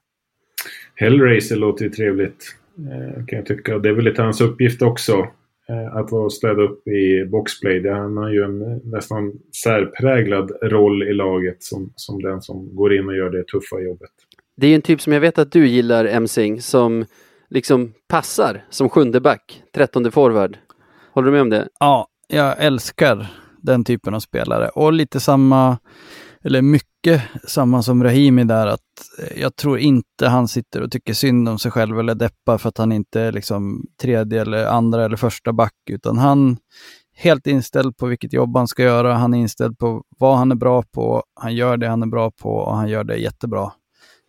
[0.95, 2.55] Hellraiser låter ju trevligt.
[2.77, 3.79] Eh, kan jag tycka.
[3.79, 5.27] Det är väl lite hans uppgift också.
[5.69, 7.79] Eh, att vara städa upp i boxplay.
[7.79, 12.75] Det, han har ju en eh, nästan särpräglad roll i laget som, som den som
[12.75, 14.09] går in och gör det tuffa jobbet.
[14.57, 17.05] Det är ju en typ som jag vet att du gillar, Emsing, som
[17.49, 20.57] liksom passar som sjunde back, trettonde forward.
[21.11, 21.67] Håller du med om det?
[21.79, 23.27] Ja, jag älskar
[23.61, 25.77] den typen av spelare och lite samma,
[26.43, 28.79] eller mycket samma som Rahimi där att
[29.19, 32.69] eh, jag tror inte han sitter och tycker synd om sig själv eller deppar för
[32.69, 36.57] att han inte är liksom tredje eller andra eller första back utan han
[37.19, 39.13] helt inställd på vilket jobb han ska göra.
[39.13, 41.23] Han är inställd på vad han är bra på.
[41.35, 43.71] Han gör det han är bra på och han gör det jättebra.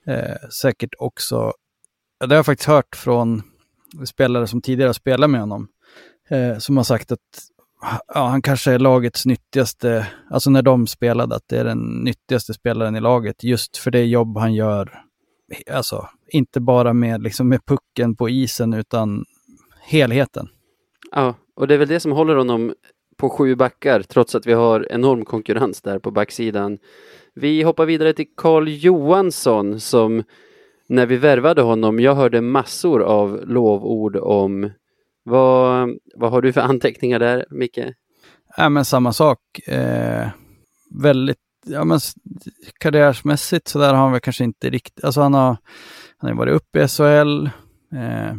[0.06, 1.52] Eh, säkert också,
[2.20, 3.42] ja, det har jag faktiskt hört från
[4.04, 5.68] spelare som tidigare har spelat med honom,
[6.28, 7.18] eh, som har sagt att
[8.14, 12.54] ja, han kanske är lagets nyttigaste, alltså när de spelade, att det är den nyttigaste
[12.54, 15.02] spelaren i laget just för det jobb han gör.
[15.72, 19.24] Alltså, inte bara med, liksom, med pucken på isen utan
[19.80, 20.48] helheten.
[21.12, 22.74] Ja, och det är väl det som håller honom
[23.16, 26.78] på sju backar trots att vi har enorm konkurrens där på backsidan.
[27.34, 30.22] Vi hoppar vidare till Carl Johansson som
[30.88, 34.70] när vi värvade honom, jag hörde massor av lovord om
[35.30, 37.78] vad, vad har du för anteckningar där, Micke?
[38.56, 39.38] Ja, men samma sak.
[39.66, 40.28] Eh,
[41.02, 42.00] väldigt, ja men
[42.80, 45.56] karriärsmässigt så där har han väl kanske inte riktigt, alltså han har,
[46.18, 47.46] han har varit uppe i SHL.
[47.96, 48.36] Eh,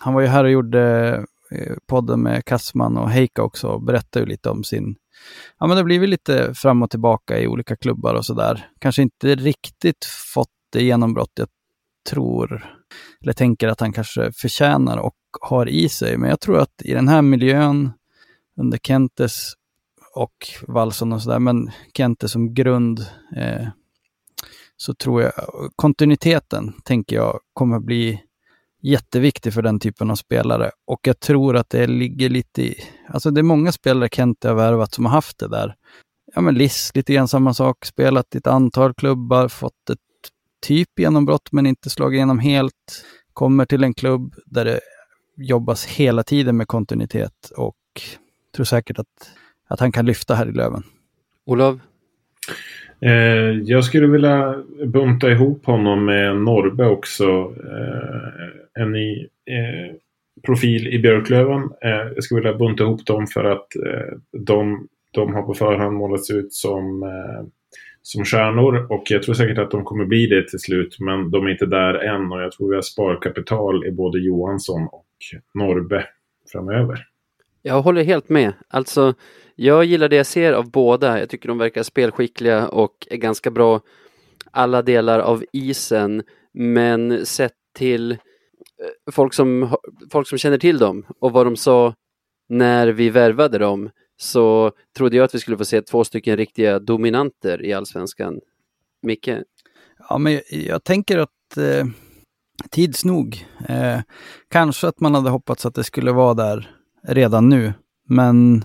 [0.00, 1.12] han var ju här och gjorde
[1.50, 4.96] eh, podden med Kassman och Heika också och berättade ju lite om sin,
[5.58, 8.70] ja men det har blivit lite fram och tillbaka i olika klubbar och sådär.
[8.78, 11.48] Kanske inte riktigt fått det genombrott jag
[12.10, 12.66] tror,
[13.22, 16.16] eller tänker att han kanske förtjänar och har i sig.
[16.16, 17.92] Men jag tror att i den här miljön
[18.56, 19.52] under Kentes
[20.14, 23.68] och Wallson och sådär, men Kente som grund, eh,
[24.76, 25.32] så tror jag
[25.76, 28.22] kontinuiteten, tänker jag, kommer bli
[28.82, 30.70] jätteviktig för den typen av spelare.
[30.84, 32.74] Och jag tror att det ligger lite i,
[33.08, 35.74] alltså det är många spelare Kente har värvat som har haft det där.
[36.34, 39.98] Ja men Liss, lite grann samma sak, spelat i ett antal klubbar, fått ett
[40.66, 43.04] typ genombrott men inte slagit igenom helt.
[43.32, 44.80] Kommer till en klubb där det
[45.36, 47.76] jobbas hela tiden med kontinuitet och
[48.56, 49.30] tror säkert att,
[49.66, 50.82] att han kan lyfta här i Löven.
[51.44, 51.80] Olof?
[53.00, 57.54] Eh, jag skulle vilja bunta ihop honom med Norbe också.
[57.64, 59.96] Eh, en ny eh,
[60.42, 61.62] profil i Björklöven.
[61.62, 65.96] Eh, jag skulle vilja bunta ihop dem för att eh, de, de har på förhand
[65.96, 67.46] målats ut som eh,
[68.06, 71.46] som stjärnor och jag tror säkert att de kommer bli det till slut men de
[71.46, 75.06] är inte där än och jag tror vi har sparkapital i både Johansson och
[75.54, 76.06] Norbe
[76.52, 77.06] framöver.
[77.62, 78.52] Jag håller helt med.
[78.68, 79.14] Alltså,
[79.54, 81.20] jag gillar det jag ser av båda.
[81.20, 83.80] Jag tycker de verkar spelskickliga och är ganska bra
[84.50, 86.22] alla delar av isen.
[86.54, 88.16] Men sett till eh,
[89.12, 89.76] folk som,
[90.12, 91.94] folk som känner till dem och vad de sa
[92.48, 96.78] när vi värvade dem så trodde jag att vi skulle få se två stycken riktiga
[96.78, 98.40] dominanter i allsvenskan.
[99.02, 99.30] Micke?
[100.08, 101.86] Ja, men jag, jag tänker att eh,
[102.70, 103.46] tids nog.
[103.68, 104.00] Eh,
[104.50, 106.70] kanske att man hade hoppats att det skulle vara där
[107.02, 107.72] redan nu,
[108.08, 108.64] men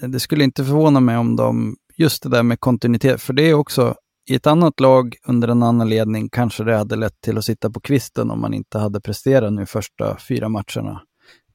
[0.00, 3.42] eh, det skulle inte förvåna mig om de, just det där med kontinuitet, för det
[3.42, 3.94] är också
[4.30, 7.70] i ett annat lag under en annan ledning kanske det hade lett till att sitta
[7.70, 11.02] på kvisten om man inte hade presterat nu första fyra matcherna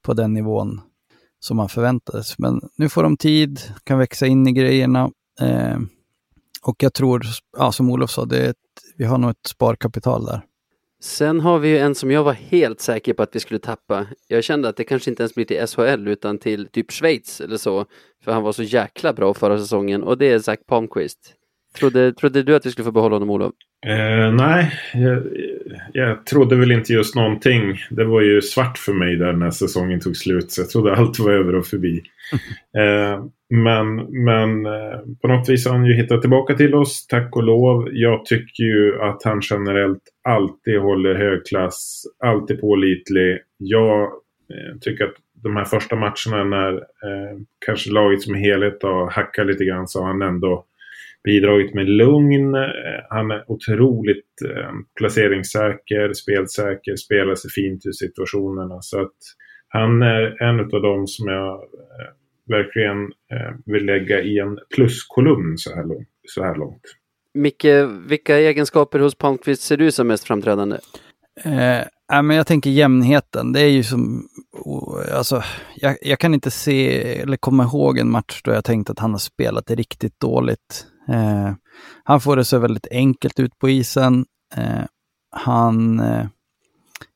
[0.02, 0.82] på den nivån
[1.40, 2.40] som man förväntades.
[2.40, 5.12] Men nu får de tid, kan växa in i grejerna.
[5.42, 5.78] Eh,
[6.62, 7.26] och jag tror,
[7.58, 8.56] ja, som Olof sa, det ett,
[8.98, 10.42] vi har nog ett sparkapital där.
[11.02, 14.08] Sen har vi ju en som jag var helt säker på att vi skulle tappa.
[14.28, 17.58] Jag kände att det kanske inte ens blir till SHL utan till typ Schweiz eller
[17.58, 17.86] så.
[18.24, 21.34] För han var så jäkla bra förra säsongen och det är Zach Palmqvist.
[21.80, 23.54] Trodde, trodde du att vi skulle få behålla honom Olof?
[23.88, 25.24] Eh, nej, jag,
[25.94, 27.80] jag trodde väl inte just någonting.
[27.90, 30.52] Det var ju svart för mig där när säsongen tog slut.
[30.52, 32.02] Så jag trodde allt var över och förbi.
[32.78, 37.36] eh, men men eh, på något vis har han ju hittat tillbaka till oss, tack
[37.36, 37.90] och lov.
[37.92, 43.40] Jag tycker ju att han generellt alltid håller hög klass, alltid pålitlig.
[43.58, 49.12] Jag eh, tycker att de här första matcherna när eh, kanske laget som helhet har
[49.12, 50.66] hackat lite grann så har han ändå
[51.26, 52.56] bidragit med lugn.
[52.56, 58.82] Eh, han är otroligt eh, placeringssäker, spelsäker, spelar sig fint ur situationerna.
[58.82, 59.18] Så att
[59.68, 62.12] han är en av dem som jag eh,
[62.48, 63.12] verkligen
[63.66, 66.08] vill lägga i en pluskolumn så här långt.
[66.28, 66.82] Så här långt.
[67.34, 67.66] Micke,
[68.08, 70.78] vilka egenskaper hos Palmqvist ser du som mest framträdande?
[71.44, 73.52] Eh, men jag tänker jämnheten.
[73.52, 74.28] Det är ju som,
[75.14, 75.44] alltså,
[75.76, 79.12] jag, jag, kan inte se eller komma ihåg en match då jag tänkt att han
[79.12, 80.88] har spelat riktigt dåligt.
[81.08, 81.54] Eh,
[82.04, 84.26] han får det så väldigt enkelt ut på isen.
[84.56, 84.84] Eh,
[85.32, 86.28] han eh,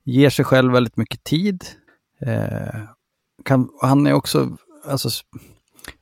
[0.04, 1.66] ger sig själv väldigt mycket tid.
[2.22, 2.82] Eh,
[3.46, 5.10] kan, han är också alltså,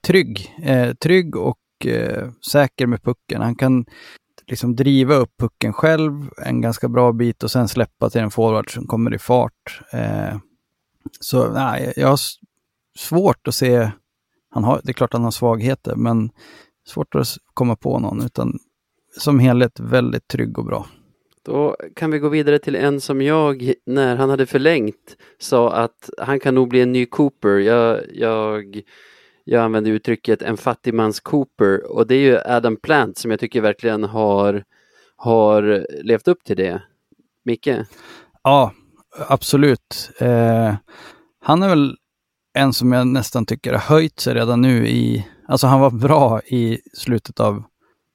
[0.08, 3.42] trygg, eh, trygg och eh, säker med pucken.
[3.42, 3.86] Han kan
[4.48, 8.74] liksom driva upp pucken själv en ganska bra bit och sen släppa till en forward
[8.74, 9.82] som kommer i fart.
[9.94, 10.38] Eh,
[11.20, 12.20] så nej, jag har
[12.98, 13.92] svårt att se
[14.50, 16.30] han har, det är klart han har svagheter, men
[16.88, 18.60] svårt att komma på någon, utan
[19.18, 20.88] som helhet väldigt trygg och bra.
[21.44, 26.10] Då kan vi gå vidare till en som jag, när han hade förlängt, sa att
[26.18, 27.50] han kan nog bli en ny Cooper.
[27.50, 28.82] Jag, jag,
[29.44, 33.62] jag använder uttrycket en fattigmans Cooper och det är ju Adam Plant som jag tycker
[33.62, 34.64] verkligen har,
[35.16, 36.82] har levt upp till det.
[37.46, 37.70] Micke?
[38.44, 38.74] Ja,
[39.28, 40.12] absolut.
[40.20, 40.76] Eh,
[41.40, 41.96] han är väl
[42.54, 46.42] en som jag nästan tycker har höjt sig redan nu i Alltså han var bra
[46.42, 47.64] i slutet av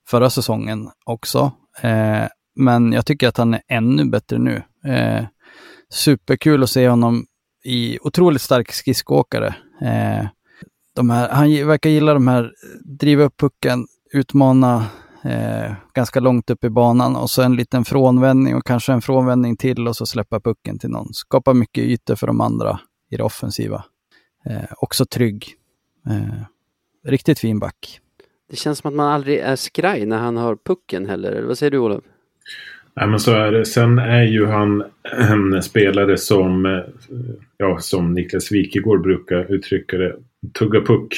[0.08, 1.52] förra säsongen också.
[1.80, 4.62] Eh, men jag tycker att han är ännu bättre nu.
[4.84, 5.24] Eh,
[5.90, 7.26] superkul att se honom
[7.64, 9.54] i otroligt stark skridskoåkare.
[9.80, 10.26] Eh,
[11.30, 12.52] han verkar gilla de här,
[12.84, 14.86] driva upp pucken, utmana
[15.24, 19.56] eh, ganska långt upp i banan och så en liten frånvändning och kanske en frånvändning
[19.56, 21.14] till och så släppa pucken till någon.
[21.14, 23.84] Skapa mycket ytor för de andra i det offensiva.
[24.46, 25.54] Eh, också trygg.
[26.06, 26.42] Eh,
[27.04, 28.00] riktigt fin back.
[28.50, 31.32] Det känns som att man aldrig är skraj när han har pucken heller.
[31.32, 32.04] Eller vad säger du Olof?
[32.94, 33.64] Nej, men så är det.
[33.64, 36.82] Sen är ju han en spelare som, eh,
[37.56, 40.16] ja, som Niklas Wikegård brukar uttrycka det,
[40.52, 41.14] tugga puck.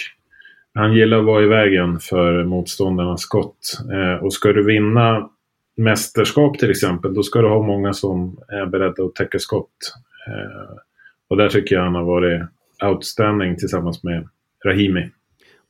[0.75, 3.79] Han gillar att vara i vägen för motståndarnas skott.
[3.93, 5.31] Eh, och ska du vinna
[5.77, 9.95] mästerskap till exempel, då ska du ha många som är beredda att täcka skott.
[10.27, 10.77] Eh,
[11.29, 12.43] och där tycker jag han har varit
[12.85, 14.29] outstanding tillsammans med
[14.65, 15.11] Rahimi.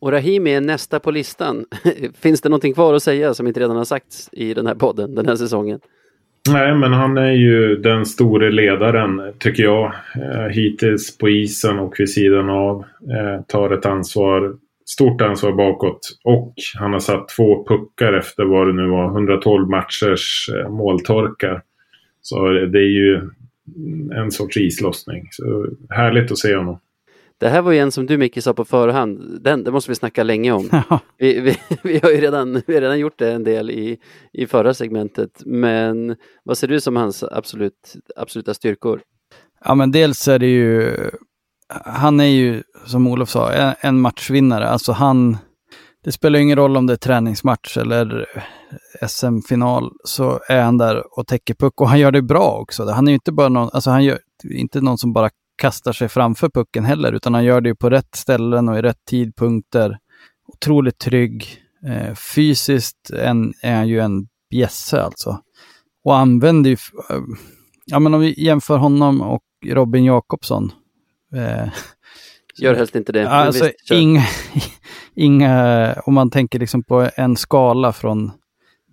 [0.05, 1.65] Och Rahimi är nästa på listan.
[2.15, 5.15] Finns det någonting kvar att säga som inte redan har sagts i den här podden
[5.15, 5.81] den här säsongen?
[6.49, 9.93] Nej, men han är ju den store ledaren, tycker jag.
[10.17, 12.85] Eh, hittills på isen och vid sidan av.
[13.11, 14.55] Eh, tar ett ansvar,
[14.87, 16.01] stort ansvar bakåt.
[16.25, 21.63] Och han har satt två puckar efter vad det nu var, 112 matchers eh, måltorkar.
[22.23, 23.21] Så det är ju
[24.15, 25.29] en sorts islossning.
[25.31, 26.79] Så härligt att se honom.
[27.41, 29.95] Det här var ju en som du Micke sa på förhand, den, det måste vi
[29.95, 30.71] snacka länge om.
[31.19, 33.99] vi, vi, vi, har ju redan, vi har redan gjort det en del i,
[34.33, 39.01] i förra segmentet, men vad ser du som hans absolut, absoluta styrkor?
[39.65, 40.97] Ja men dels är det ju,
[41.85, 44.69] han är ju som Olof sa, en, en matchvinnare.
[44.69, 45.37] Alltså han,
[46.05, 48.27] det spelar ingen roll om det är träningsmatch eller
[49.09, 52.91] SM-final, så är han där och täcker puck och han gör det bra också.
[52.91, 54.19] Han är ju inte bara någon, alltså han gör,
[54.51, 58.15] inte någon som bara kastar sig framför pucken heller, utan han gör det på rätt
[58.15, 59.99] ställen och i rätt tidpunkter.
[60.47, 61.61] Otroligt trygg.
[61.87, 65.41] Eh, fysiskt en, är han ju en bjässe alltså.
[66.05, 66.77] Och använder ju,
[67.11, 67.21] eh,
[67.85, 70.73] ja men om vi jämför honom och Robin Jakobsson.
[71.35, 71.69] Eh,
[72.59, 73.31] Gör helst inte det.
[73.31, 74.23] Alltså visst, inga,
[75.15, 78.33] inga, om man tänker liksom på en skala från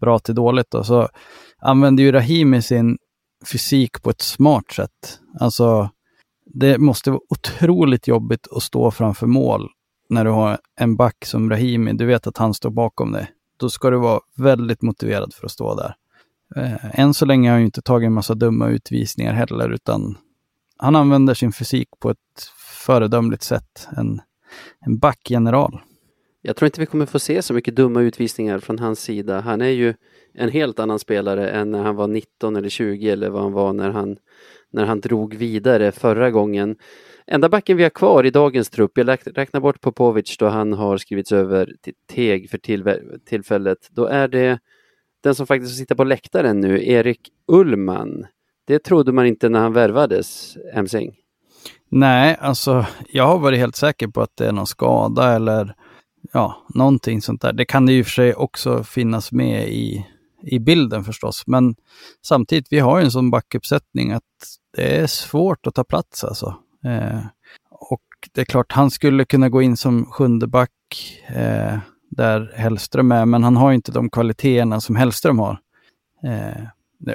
[0.02, 1.10] bra till dåligt då, så
[1.60, 2.98] använder ju Rahimi sin
[3.52, 5.20] fysik på ett smart sätt.
[5.40, 5.90] Alltså
[6.54, 9.70] det måste vara otroligt jobbigt att stå framför mål
[10.10, 11.94] när du har en back som Rahimi.
[11.94, 13.32] Du vet att han står bakom dig.
[13.58, 15.96] Då ska du vara väldigt motiverad för att stå där.
[16.56, 20.18] Eh, än så länge har han inte tagit en massa dumma utvisningar heller, utan
[20.78, 22.18] han använder sin fysik på ett
[22.86, 23.88] föredömligt sätt.
[23.98, 24.22] En,
[24.86, 25.82] en backgeneral.
[26.42, 29.40] Jag tror inte vi kommer få se så mycket dumma utvisningar från hans sida.
[29.42, 29.94] Han är ju
[30.34, 33.74] en helt annan spelare än när han var 19 eller 20 eller vad han var
[33.74, 34.18] när han
[34.74, 36.76] när han drog vidare förra gången.
[37.28, 40.98] Enda backen vi har kvar i dagens trupp, jag räknar bort Popovic då han har
[40.98, 42.60] skrivits över till Teg för
[43.26, 44.60] tillfället, då är det
[45.24, 48.26] den som faktiskt sitter på läktaren nu, Erik Ullman.
[48.66, 51.16] Det trodde man inte när han värvades, Emsing.
[51.90, 55.76] Nej, alltså jag har varit helt säker på att det är någon skada eller
[56.34, 57.54] ja, någonting sånt där.
[57.54, 60.06] Det kan det ju för sig också finnas med i,
[60.44, 61.76] i bilden förstås, men
[62.26, 64.24] samtidigt, vi har ju en sån backuppsättning att
[64.78, 66.56] det är svårt att ta plats alltså.
[66.86, 67.20] Eh,
[67.70, 68.02] och
[68.34, 70.72] det är klart, han skulle kunna gå in som sjunde back
[71.28, 71.78] eh,
[72.10, 75.60] där Hellström är, men han har inte de kvaliteterna som Hellström har.
[76.24, 76.64] Eh,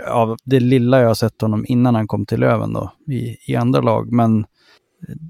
[0.09, 3.57] av det lilla jag har sett honom innan han kom till Löven då, i, i
[3.57, 4.13] andra lag.
[4.13, 4.47] Men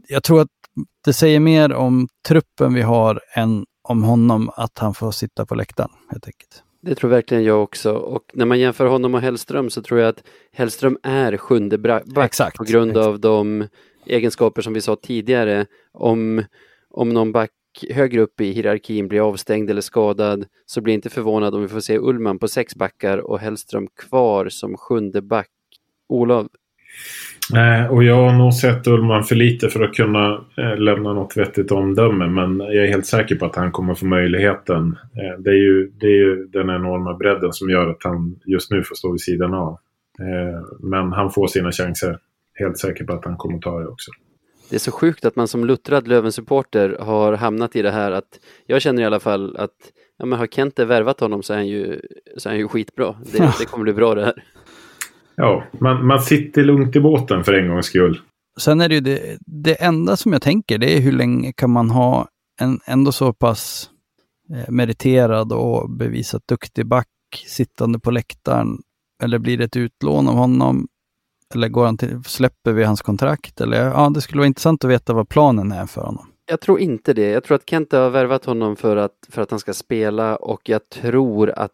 [0.08, 0.48] jag tror att
[1.04, 5.54] det säger mer om truppen vi har än om honom att han får sitta på
[5.54, 6.62] läktaren helt enkelt.
[6.86, 7.92] Det tror verkligen jag också.
[7.92, 10.22] Och när man jämför honom och Hellström så tror jag att
[10.52, 13.06] Hellström är sjunde back exakt, på grund exakt.
[13.06, 13.68] av de
[14.06, 15.66] egenskaper som vi sa tidigare.
[15.92, 16.42] Om,
[16.90, 17.50] om någon back
[17.90, 21.80] högre upp i hierarkin blir avstängd eller skadad så blir inte förvånad om vi får
[21.80, 25.50] se Ullman på sex backar och Hellström kvar som sjunde back.
[26.08, 26.46] Olof,
[27.52, 31.36] Nej, och jag har nog sett Ullman för lite för att kunna eh, lämna något
[31.36, 32.26] vettigt omdöme.
[32.26, 34.98] Men jag är helt säker på att han kommer få möjligheten.
[35.16, 38.70] Eh, det, är ju, det är ju den enorma bredden som gör att han just
[38.70, 39.78] nu får stå vid sidan av.
[40.20, 42.18] Eh, men han får sina chanser.
[42.54, 44.10] Helt säker på att han kommer ta det också.
[44.70, 48.40] Det är så sjukt att man som luttrad Löven-supporter har hamnat i det här att
[48.66, 51.68] jag känner i alla fall att ja, men har Kente värvat honom så är han
[51.68, 52.00] ju,
[52.36, 53.14] så är han ju skitbra.
[53.32, 54.42] Det, det kommer bli bra det här.
[55.36, 58.20] Ja, man, man sitter lugnt i båten för en gångs skull.
[58.60, 61.70] Sen är det ju det, det enda som jag tänker, det är hur länge kan
[61.70, 62.28] man ha
[62.60, 63.90] en ändå så pass
[64.50, 67.08] eh, meriterad och bevisat duktig back
[67.46, 68.78] sittande på läktaren?
[69.22, 70.88] Eller blir det ett utlån av honom?
[71.54, 73.60] Eller går han till, släpper vi hans kontrakt?
[73.60, 76.26] Eller, ja, det skulle vara intressant att veta vad planen är för honom.
[76.48, 77.30] Jag tror inte det.
[77.30, 80.68] Jag tror att Kente har värvat honom för att, för att han ska spela och
[80.68, 81.72] jag tror att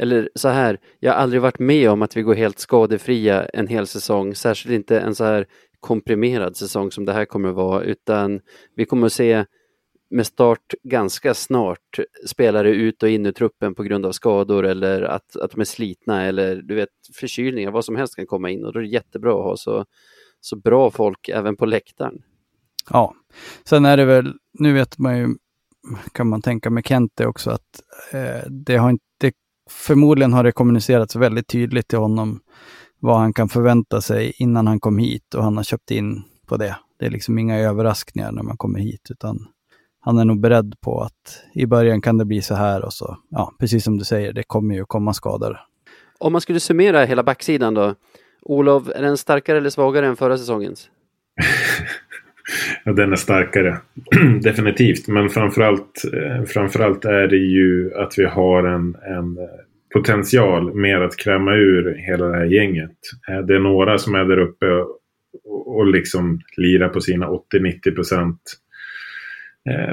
[0.00, 3.66] eller så här, jag har aldrig varit med om att vi går helt skadefria en
[3.66, 5.46] hel säsong, särskilt inte en så här
[5.80, 8.40] komprimerad säsong som det här kommer att vara, utan
[8.76, 9.44] vi kommer att se
[10.10, 15.02] med start ganska snart spelare ut och in ur truppen på grund av skador eller
[15.02, 18.64] att, att de är slitna eller du vet förkylningar, vad som helst kan komma in
[18.64, 19.84] och då är det jättebra att ha så,
[20.40, 22.22] så bra folk även på läktaren.
[22.90, 23.14] Ja,
[23.64, 25.28] sen är det väl, nu vet man ju,
[26.12, 27.82] kan man tänka med Kente också, att
[28.12, 29.06] eh, det har inte,
[29.70, 32.40] förmodligen har det kommunicerats väldigt tydligt till honom
[32.98, 36.56] vad han kan förvänta sig innan han kom hit och han har köpt in på
[36.56, 36.76] det.
[36.98, 39.46] Det är liksom inga överraskningar när man kommer hit, utan
[40.00, 43.16] han är nog beredd på att i början kan det bli så här och så,
[43.30, 45.60] ja, precis som du säger, det kommer ju komma skador.
[46.18, 47.94] Om man skulle summera hela backsidan då,
[48.42, 50.88] Olof, är den starkare eller svagare än förra säsongens?
[52.84, 53.76] ja, den är starkare.
[54.42, 55.08] Definitivt.
[55.08, 59.44] Men framförallt, eh, framförallt är det ju att vi har en, en eh,
[59.94, 62.96] potential mer att kräma ur hela det här gänget.
[63.28, 64.66] Eh, det är några som är där uppe
[65.66, 68.40] och, liksom lirar på sina 80-90 procent.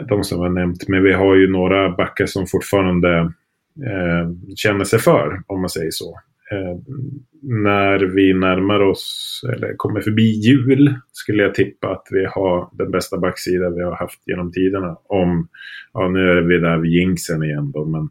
[0.10, 0.88] De som jag nämnt.
[0.88, 3.34] Men vi har ju några backar som fortfarande
[4.56, 6.20] känner sig för, om man säger så.
[6.52, 6.78] Eh,
[7.42, 12.92] när vi närmar oss, eller kommer förbi jul, skulle jag tippa att vi har den
[12.92, 14.98] bästa backsidan vi har haft genom tiderna.
[15.04, 15.48] Om,
[15.94, 18.10] ja nu är vi där vid jinxen igen då, men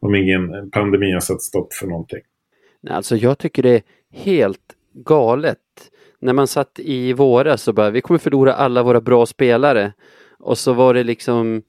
[0.00, 2.22] om ingen pandemi har satt stopp för någonting.
[2.90, 4.74] Alltså jag tycker det är helt
[5.04, 5.58] galet.
[6.20, 9.92] När man satt i våras så bara, vi kommer förlora alla våra bra spelare.
[10.38, 11.62] Och så var det liksom,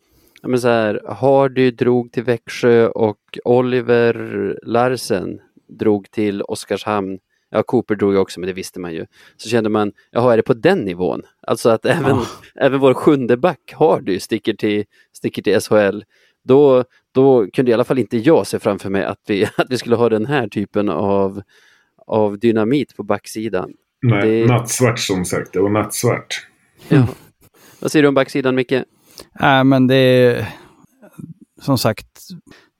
[0.43, 5.39] men så här, Hardy drog till Växjö och Oliver Larsen
[5.69, 7.19] drog till Oskarshamn.
[7.51, 9.05] Ja, Cooper drog ju också, men det visste man ju.
[9.37, 11.21] Så kände man, jaha, är det på den nivån?
[11.41, 12.27] Alltså att även, oh.
[12.55, 16.03] även vår sjunde back Hardy sticker till, sticker till SHL.
[16.43, 19.77] Då, då kunde i alla fall inte jag se framför mig att vi, att vi
[19.77, 21.41] skulle ha den här typen av,
[22.07, 23.71] av dynamit på backsidan.
[24.01, 24.47] Nej, det...
[24.47, 26.47] nattsvart som sagt, det var nattsvart.
[26.87, 27.07] Ja.
[27.79, 28.71] Vad säger du om backsidan, Micke?
[29.41, 30.47] Äh, men det är
[31.61, 32.07] som sagt,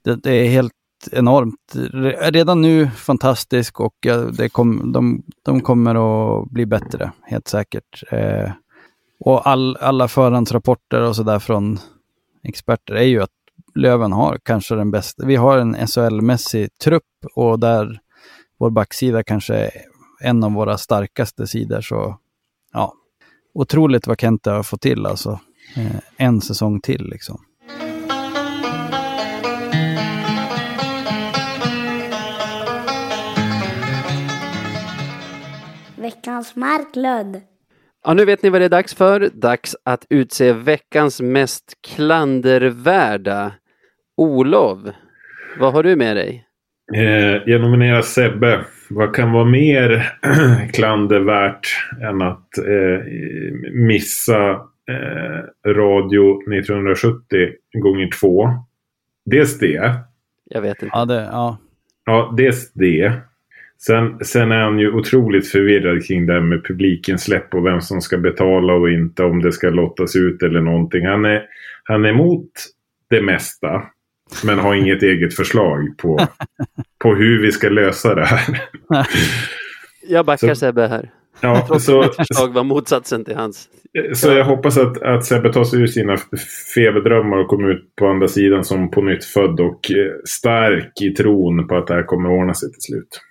[0.04, 0.74] det, det är helt
[1.12, 1.76] enormt.
[2.20, 3.96] Redan nu fantastisk och
[4.38, 8.04] det kom, de, de kommer att bli bättre, helt säkert.
[8.12, 8.52] Eh,
[9.20, 11.80] och all, alla förhandsrapporter och sådär från
[12.44, 13.30] experter är ju att
[13.76, 15.26] Löven har kanske den bästa.
[15.26, 17.04] Vi har en SHL-mässig trupp
[17.36, 18.00] och där
[18.58, 19.72] vår backsida kanske är
[20.20, 21.82] en av våra starkaste sidor.
[21.82, 22.18] Så
[22.74, 22.94] ja,
[23.54, 25.40] otroligt vad Kenta har fått till alltså.
[25.78, 27.42] Eh, en säsong till liksom.
[36.30, 37.42] Veckans Marklund.
[38.06, 39.30] Ja, nu vet ni vad det är dags för.
[39.34, 43.52] Dags att utse veckans mest klandervärda.
[44.18, 44.80] Olof,
[45.60, 46.46] vad har du med dig?
[46.96, 48.66] Eh, jag nominerar Sebbe.
[48.90, 50.12] Vad kan vara mer
[50.74, 51.68] klandervärt
[52.02, 53.06] än att eh,
[53.72, 54.52] missa
[54.90, 57.50] eh, Radio 1970
[57.84, 58.50] gånger två?
[59.26, 59.94] Dels det.
[60.46, 60.98] Jag vet inte.
[60.98, 61.58] Ja, det, ja.
[62.06, 63.29] ja dels det.
[63.82, 67.82] Sen, sen är han ju otroligt förvirrad kring det här med publikens släpp och vem
[67.82, 69.24] som ska betala och inte.
[69.24, 71.06] Om det ska lottas ut eller någonting.
[71.06, 71.44] Han är,
[71.84, 72.52] han är emot
[73.10, 73.84] det mesta.
[74.44, 76.28] Men har inget eget förslag på,
[77.04, 78.62] på hur vi ska lösa det här.
[80.10, 81.12] Jag backar så, Sebbe här.
[81.42, 83.70] Ja, Trots så, mitt förslag var motsatsen till hans.
[84.14, 86.18] Så jag hoppas att, att Sebbe tar sig ur sina
[86.76, 91.10] feberdrömmar och kommer ut på andra sidan som på nytt född och eh, stark i
[91.10, 93.22] tron på att det här kommer ordna sig till slut.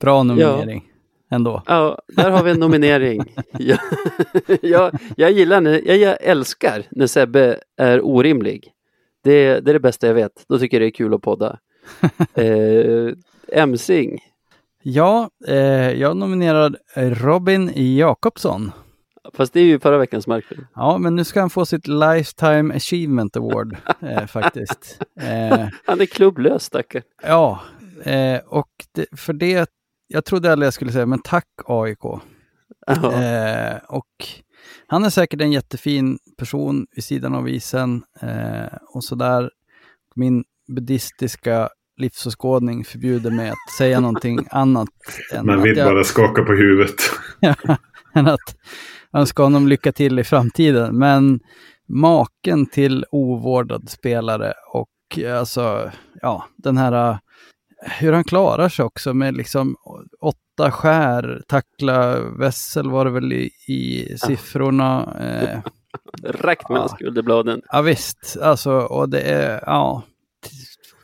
[0.00, 0.84] Bra nominering.
[0.86, 0.92] Ja.
[1.36, 1.62] Ändå.
[1.66, 3.24] Ja, där har vi en nominering.
[3.58, 3.78] jag,
[4.62, 8.72] jag, jag gillar, jag, jag älskar när Sebbe är orimlig.
[9.24, 10.44] Det, det är det bästa jag vet.
[10.48, 11.58] Då tycker jag det är kul att podda.
[12.34, 13.12] eh,
[13.52, 14.18] Emsing.
[14.82, 18.72] Ja, eh, jag nominerar Robin Jakobsson.
[19.34, 20.66] Fast det är ju förra veckans Markfilm.
[20.74, 24.98] Ja, men nu ska han få sitt Lifetime Achievement Award eh, faktiskt.
[25.20, 27.02] Eh, han är klubblös stackare.
[27.22, 27.60] Ja,
[28.04, 29.70] eh, och det, för det,
[30.08, 32.04] jag trodde aldrig jag skulle säga, men tack AIK.
[32.86, 34.26] Eh, och
[34.86, 39.50] han är säkert en jättefin person vid sidan av isen eh, och sådär.
[40.14, 44.88] Min buddhistiska livsåskådning förbjuder mig att säga någonting annat.
[45.34, 47.00] Än Man vill jag, bara skaka på huvudet.
[48.14, 48.56] än att
[49.12, 50.98] önska honom lycka till i framtiden.
[50.98, 51.40] Men
[51.88, 55.90] maken till ovårdad spelare och alltså,
[56.22, 57.18] ja, den här
[57.82, 59.76] hur han klarar sig också med liksom
[60.20, 65.16] åtta skär, tackla Wessel var det väl i, i siffrorna.
[65.20, 65.60] Eh,
[66.22, 66.96] Räckt mellan ja.
[66.96, 67.62] skulderbladen.
[67.68, 70.02] Ja visst, alltså och det är, ja,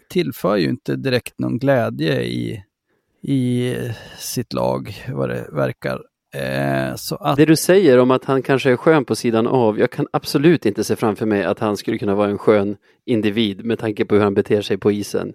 [0.08, 2.62] tillför ju inte direkt någon glädje i,
[3.22, 3.74] i
[4.18, 6.02] sitt lag vad det verkar.
[6.34, 7.36] Eh, att...
[7.36, 10.66] Det du säger om att han kanske är skön på sidan av, jag kan absolut
[10.66, 14.14] inte se framför mig att han skulle kunna vara en skön individ med tanke på
[14.14, 15.32] hur han beter sig på isen.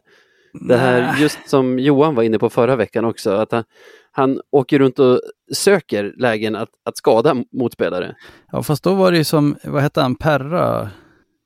[0.53, 3.63] Det här just som Johan var inne på förra veckan också, att han,
[4.11, 5.21] han åker runt och
[5.53, 8.15] söker lägen att, att skada motspelare.
[8.51, 10.89] Ja, fast då var det ju som, vad hette han, Perra,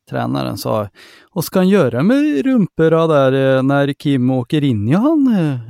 [0.10, 0.90] tränaren sa,
[1.34, 5.28] vad ska han göra med rumporna där eh, när Kim åker in i han?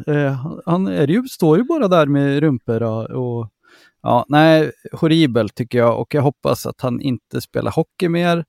[0.08, 3.50] eh, eh, Han är ju, står ju bara där med rumporna och
[4.04, 8.46] ja, nej, horribel tycker jag och jag hoppas att han inte spelar hockey mer.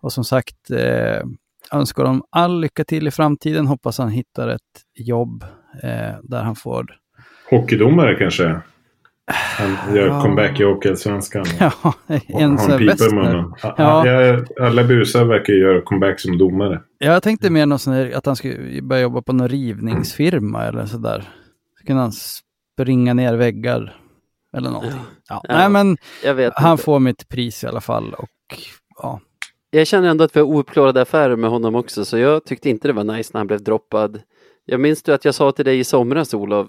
[0.00, 1.22] Och som sagt, eh,
[1.74, 3.66] önskar dem all lycka till i framtiden.
[3.66, 4.60] Hoppas han hittar ett
[4.98, 5.44] jobb
[5.82, 6.86] eh, där han får
[7.50, 8.60] Hockeydomare kanske?
[9.58, 10.22] Han gör Ja.
[10.22, 11.44] comeback i Hockeyallsvenskan.
[11.60, 13.14] ja, Och en i Westner.
[13.14, 13.52] munnen.
[13.62, 14.06] Ja.
[14.08, 14.38] Ja.
[14.60, 16.80] Alla busar verkar ju göra comeback som domare.
[16.98, 20.86] Jag tänkte mer någon sån här, att han skulle börja jobba på någon rivningsfirma eller
[20.86, 21.28] sådär.
[21.80, 23.96] Så kunde han springa ner väggar
[24.56, 25.00] eller någonting.
[25.28, 25.40] Ja.
[25.48, 25.54] Ja.
[25.58, 26.84] Nej men Jag vet han inte.
[26.84, 28.28] får mitt pris i alla fall och
[29.02, 29.20] ja.
[29.74, 32.88] Jag känner ändå att vi har ouppklarade affärer med honom också, så jag tyckte inte
[32.88, 34.20] det var nice när han blev droppad.
[34.64, 36.66] Jag minns du att jag sa till dig i somras, Olof,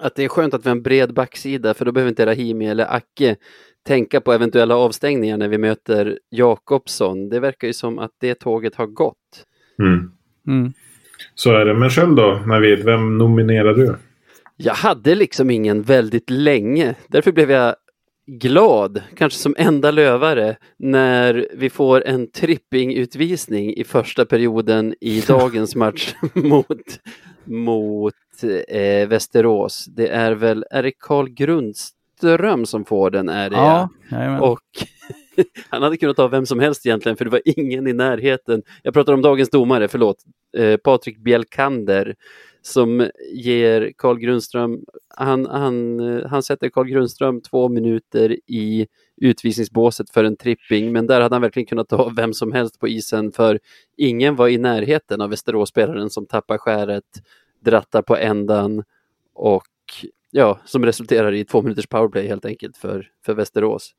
[0.00, 2.66] att det är skönt att vi har en bred backsida, för då behöver inte Rahimi
[2.66, 3.36] eller Acke
[3.86, 7.28] tänka på eventuella avstängningar när vi möter Jakobsson.
[7.28, 9.46] Det verkar ju som att det tåget har gått.
[9.78, 10.10] Mm.
[10.46, 10.72] Mm.
[11.34, 11.74] Så är det.
[11.74, 13.96] Men själv då, Navid, vem nominerar du?
[14.56, 16.94] Jag hade liksom ingen väldigt länge.
[17.08, 17.74] Därför blev jag
[18.26, 25.74] glad, kanske som enda lövare, när vi får en trippingutvisning i första perioden i dagens
[25.74, 27.00] match mot,
[27.44, 28.14] mot
[28.68, 29.84] eh, Västerås.
[29.84, 33.28] Det är väl, är det Carl Grundström som får den?
[33.28, 33.88] Är det Ja.
[34.40, 34.60] Och
[35.68, 38.62] han hade kunnat ta vem som helst egentligen, för det var ingen i närheten.
[38.82, 40.16] Jag pratar om dagens domare, förlåt,
[40.56, 42.14] eh, Patrik Bjelkander,
[42.66, 48.86] som ger Carl Grundström, han, han, han sätter Carl Grundström två minuter i
[49.16, 52.88] utvisningsbåset för en tripping, men där hade han verkligen kunnat ta vem som helst på
[52.88, 53.58] isen, för
[53.96, 57.04] ingen var i närheten av Västeråsspelaren som tappar skäret,
[57.60, 58.84] drattar på ändan
[59.34, 59.66] och
[60.30, 63.94] ja, som resulterar i två minuters powerplay helt enkelt för, för Västerås.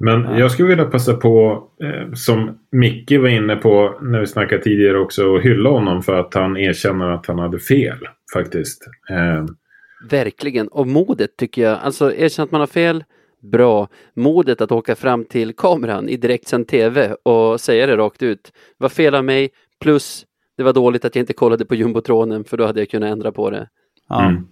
[0.00, 0.38] Men Ja.
[0.38, 4.98] jag skulle vilja passa på, eh, som Micke var inne på när vi snackade tidigare
[4.98, 7.98] också, och hylla honom för att han erkänner att han hade fel
[8.34, 8.82] faktiskt.
[9.10, 9.44] Eh,
[10.10, 13.04] Verkligen, och modet tycker jag, alltså erkänna att man har fel,
[13.52, 13.88] bra.
[14.16, 18.52] Modet att åka fram till kameran i direktsänd tv och säga det rakt ut.
[18.78, 20.24] Var fel av mig, plus
[20.56, 23.32] det var dåligt att jag inte kollade på jumbotronen för då hade jag kunnat ändra
[23.32, 23.68] på det.
[24.08, 24.28] ja.
[24.28, 24.46] mm.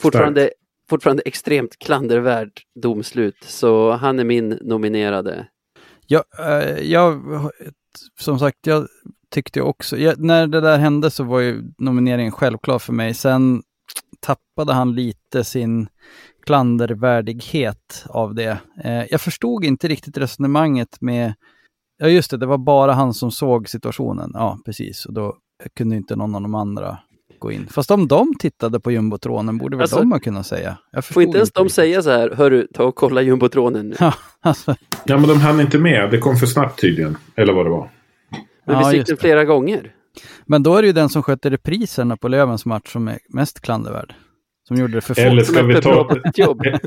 [0.00, 0.50] Fortfarande,
[0.92, 5.46] fortfarande extremt klandervärt domslut, så han är min nominerade.
[6.06, 7.22] Ja, eh, jag,
[8.20, 8.86] som sagt, jag
[9.30, 13.14] tyckte ju också, jag, när det där hände så var ju nomineringen självklar för mig.
[13.14, 13.62] Sen
[14.20, 15.88] tappade han lite sin
[16.46, 18.58] klandervärdighet av det.
[18.84, 21.34] Eh, jag förstod inte riktigt resonemanget med,
[21.98, 24.30] ja just det, det var bara han som såg situationen.
[24.34, 25.36] Ja, precis, och då
[25.76, 26.98] kunde inte någon av de andra
[27.42, 27.68] gå in.
[27.70, 30.78] Fast om de tittade på jumbotronen borde väl Alltså, de ha kunnat säga.
[30.92, 31.74] Jag Får inte ens de riktigt.
[31.74, 33.96] säga så här, hörru, ta och kolla jumbotronen nu.
[34.00, 34.74] Ja, alltså,
[35.04, 36.10] Ja, men de hann inte med.
[36.10, 37.16] Det kom för snabbt tydligen.
[37.36, 37.90] Eller vad det var.
[38.66, 39.92] Men Ja, vi fick den flera gånger.
[40.46, 43.60] Men då är det ju den som skötte repriserna på Lövens match som är mest
[43.60, 44.14] klandervärd.
[44.68, 45.24] Som gjorde det för fort.
[45.24, 46.16] Eller ska vi ta...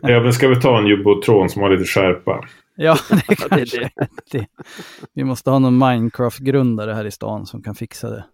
[0.21, 2.45] men ska vi ta en jubbotron som har lite skärpa?
[2.75, 3.83] Ja, det kanske det.
[3.95, 4.45] är det.
[5.13, 8.25] Vi måste ha någon Minecraft-grundare här i stan som kan fixa det.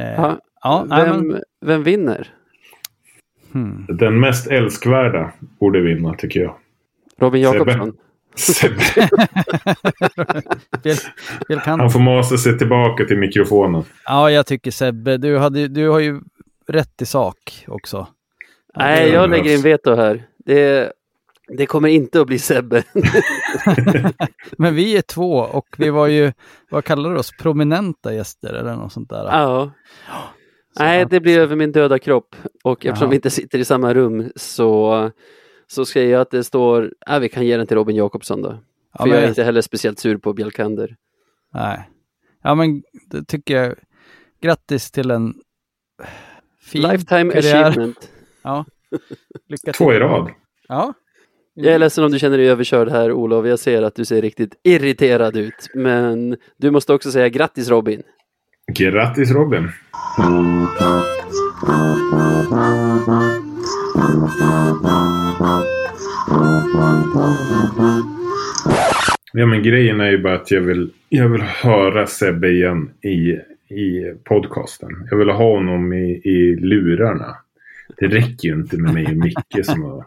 [0.00, 0.34] Eh,
[0.66, 2.28] Ja, vem, men, vem vinner?
[3.52, 3.86] hmm.
[3.88, 6.56] Den mest älskvärda borde vinna, tycker jag.
[7.18, 7.58] Robin Sebbe.
[7.58, 7.96] Jakobsson?
[8.34, 8.80] Sebbe.
[10.82, 10.96] Fel,
[11.48, 11.80] fel kant.
[11.80, 13.84] Han får masa sig tillbaka till mikrofonen.
[14.04, 16.20] Ja, jag tycker Sebbe, du, hade, du har ju
[16.68, 18.06] rätt i sak också.
[18.76, 20.26] Nej, jag lägger in veto här.
[20.38, 20.92] Det,
[21.48, 22.82] det kommer inte att bli Sebbe.
[24.58, 26.32] Men vi är två och vi var ju,
[26.70, 29.24] vad kallar du oss, prominenta gäster eller något sånt där.
[29.24, 29.70] ja.
[30.78, 32.36] Nej, det blir över min döda kropp.
[32.64, 33.10] Och eftersom Ja.
[33.10, 35.10] vi inte sitter i samma rum så,
[35.66, 38.48] så säger jag att det står, ja, vi kan ge den till Robin Jakobsson då.
[38.92, 40.96] Ja, För men- jag är inte heller speciellt sur på Bjelkander.
[41.54, 41.90] Nej.
[42.42, 43.74] Ja, men det tycker jag.
[44.40, 45.34] Grattis till en
[46.60, 47.64] fin Lifetime karriär.
[47.64, 48.10] achievement.
[48.42, 48.64] Ja.
[49.48, 49.72] Lycka till.
[49.72, 50.30] Två i rad.
[50.68, 50.94] Ja.
[51.54, 53.46] Jag är ledsen om du känner dig överkörd här Olof.
[53.46, 55.68] Jag ser att du ser riktigt irriterad ut.
[55.74, 58.02] Men du måste också säga grattis Robin.
[58.72, 59.68] Grattis Robin!
[69.32, 73.30] Ja men grejen är ju bara att jag vill, jag vill höra Sebbe igen i,
[73.74, 74.90] i podcasten.
[75.10, 77.36] Jag vill ha honom i, i lurarna.
[77.96, 80.06] Det räcker ju inte med mig och Micke som har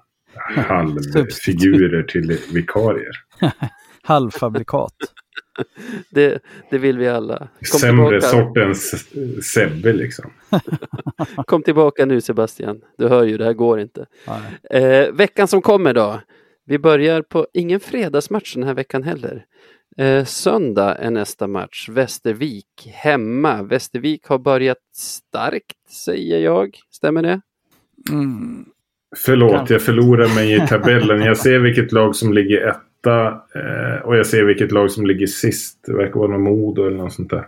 [0.63, 3.13] halvfigurer till vikarier.
[4.03, 4.93] Halvfabrikat.
[6.09, 7.37] Det, det vill vi alla.
[7.37, 9.05] Kom Sämre tillbaka, sortens
[9.43, 10.31] Sebbe liksom.
[11.45, 12.81] kom tillbaka nu Sebastian.
[12.97, 14.05] Du hör ju, det här går inte.
[14.71, 16.21] Eh, veckan som kommer då.
[16.65, 19.45] Vi börjar på ingen fredagsmatch den här veckan heller.
[19.97, 21.89] Eh, söndag är nästa match.
[21.89, 23.63] Västervik hemma.
[23.63, 26.79] Västervik har börjat starkt säger jag.
[26.91, 27.41] Stämmer det?
[28.09, 28.65] Mm.
[29.17, 31.21] Förlåt, jag förlorar mig i tabellen.
[31.21, 32.67] Jag ser vilket lag som ligger
[32.99, 35.79] etta eh, och jag ser vilket lag som ligger sist.
[35.85, 37.47] Det verkar vara någon Modo eller något sånt där.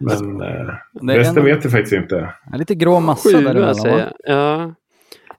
[0.00, 0.74] Men eh,
[1.16, 2.34] resten en- vet jag faktiskt inte.
[2.52, 4.12] En lite grå massa Sjua däremellan.
[4.18, 4.74] Ja.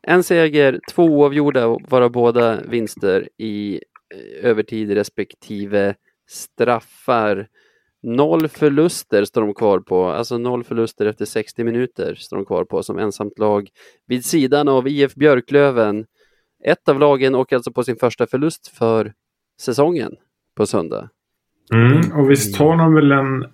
[0.02, 3.74] En seger, två oavgjorda, varav båda vinster i
[4.16, 5.96] eh, övertid respektive
[6.30, 7.48] straffar.
[8.04, 12.64] Noll förluster står de kvar på, alltså noll förluster efter 60 minuter står de kvar
[12.64, 13.70] på som ensamt lag
[14.08, 16.06] vid sidan av IF Björklöven.
[16.64, 19.14] Ett av lagen åker alltså på sin första förlust för
[19.62, 20.16] säsongen
[20.56, 21.10] på söndag.
[21.74, 23.46] Mm, och visst har de väl en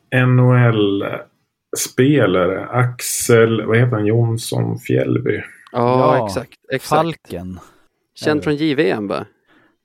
[1.74, 2.66] NHL-spelare?
[2.66, 4.06] Axel, vad heter han?
[4.06, 5.36] Jonsson Fjällby.
[5.72, 6.60] Ja, Ja, exakt.
[6.72, 6.90] exakt.
[6.90, 7.60] Falken.
[8.16, 9.26] Känd från JVM va?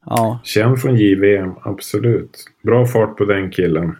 [0.07, 2.45] Ja, Känd från JVM, absolut.
[2.63, 3.97] Bra fart på den killen.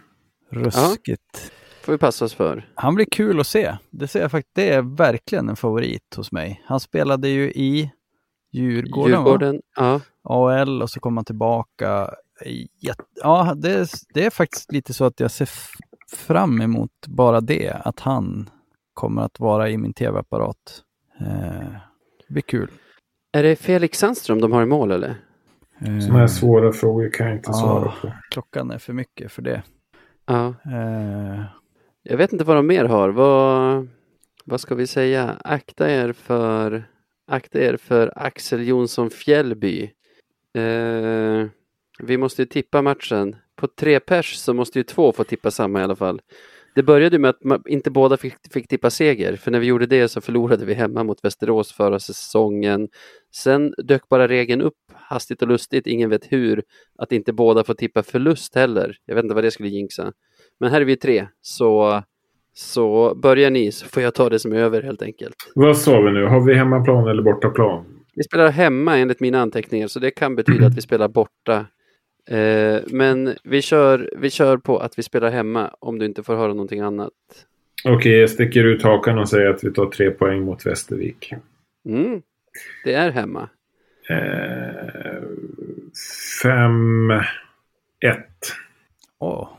[0.49, 1.51] ruskigt.
[1.81, 2.69] Får vi passa oss för.
[2.75, 3.75] Han blir kul att se.
[3.89, 6.61] Det, ser jag faktiskt, det är verkligen en favorit hos mig.
[6.65, 7.91] Han spelade ju i
[8.51, 9.17] Djurgården, Va?
[9.17, 10.01] Djurgården, ja.
[10.23, 12.09] AL och så kom han tillbaka.
[12.79, 13.03] Jätte...
[13.23, 15.49] Ja, det är, det är faktiskt lite så att jag ser
[16.11, 18.49] fram emot bara det, att han
[18.93, 20.83] kommer att vara i min tv-apparat.
[21.19, 21.71] Eh,
[22.27, 22.71] det blir kul.
[23.33, 25.15] Är det Felix Sandström de har i mål eller?
[25.81, 27.53] Eh, Sådana här svåra frågor kan jag inte Ja.
[27.53, 28.11] svara på.
[28.31, 29.63] klockan är för mycket för det.
[30.25, 30.47] Ja.
[30.65, 31.43] Eh,
[32.03, 33.09] Jag vet inte vad de mer har.
[33.09, 33.87] Vad,
[34.45, 35.35] vad ska vi säga?
[35.43, 36.83] Akta er för,
[37.31, 39.91] akta er för Axel Jonsson Fjällby.
[40.57, 41.45] Eh,
[41.99, 43.35] vi måste ju tippa matchen.
[43.55, 46.21] På tre pers så måste ju två få tippa samma i alla fall.
[46.75, 49.85] Det började med att man, inte båda fick, fick tippa seger, för när vi gjorde
[49.85, 52.89] det så förlorade vi hemma mot Västerås förra säsongen.
[53.35, 56.63] Sen dök bara regeln upp hastigt och lustigt, ingen vet hur,
[56.97, 58.97] att inte båda får tippa förlust heller.
[59.05, 60.13] Jag vet inte vad det skulle jinxa.
[60.59, 62.03] Men här är vi tre, så,
[62.53, 65.35] så börjar ni så får jag ta det som är över helt enkelt.
[65.55, 66.25] Vad sa vi nu?
[66.25, 67.85] Har vi hemmaplan eller bortaplan?
[68.15, 71.65] Vi spelar hemma enligt mina anteckningar, så det kan betyda att vi spelar borta.
[72.29, 76.35] Eh, men vi kör, vi kör på att vi spelar hemma om du inte får
[76.35, 77.11] höra någonting annat.
[77.85, 81.33] Okej, jag sticker ut hakan och säger att vi tar tre poäng mot Västervik.
[81.85, 82.21] Mm,
[82.83, 83.49] det är hemma.
[84.09, 85.23] Eh,
[86.43, 87.11] fem,
[87.99, 88.53] ett.
[89.19, 89.49] åh.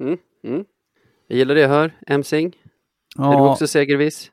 [0.00, 0.64] Mm, mm.
[1.28, 1.92] Jag gillar det jag hör.
[2.06, 4.30] Emsing, är du Ja, också segerviss?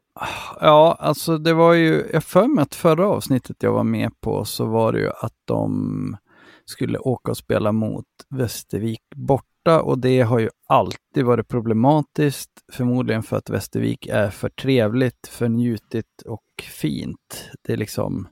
[0.59, 4.45] ja, alltså det var ju, jag för mig att förra avsnittet jag var med på
[4.45, 6.17] så var det ju att de
[6.65, 12.51] skulle åka och spela mot Västervik borta och det har ju alltid varit problematiskt.
[12.73, 16.43] Förmodligen för att Västervik är för trevligt, för njutigt och
[16.81, 17.49] fint.
[17.61, 18.27] Det är liksom,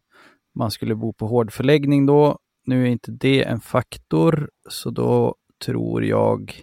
[0.55, 2.37] man skulle bo på hård förläggning då.
[2.65, 5.35] Nu är inte det en faktor, så då
[5.65, 6.53] tror jag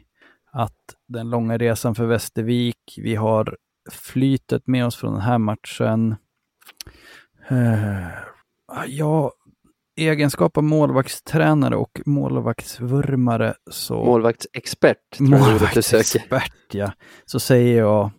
[0.53, 3.57] att den långa resan för Västervik, vi har
[3.91, 6.17] flytet med oss från den här matchen.
[7.49, 8.09] Eh,
[8.87, 9.33] ja,
[9.97, 14.05] egenskap av målvaktstränare och målvaktsvurmare så...
[14.05, 15.21] Målvaktsexpert.
[15.21, 16.93] Målvaktsexpert, ja.
[17.25, 18.11] Så säger jag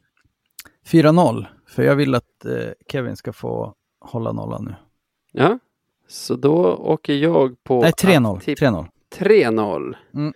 [0.91, 1.45] 4-0.
[1.67, 4.75] För jag vill att eh, Kevin ska få hålla nollan nu.
[5.31, 5.59] Ja,
[6.07, 8.39] så då åker jag på Nej, att 3-0.
[8.39, 8.85] tipp- 3-0.
[9.17, 9.95] 3-0.
[10.13, 10.33] Mm.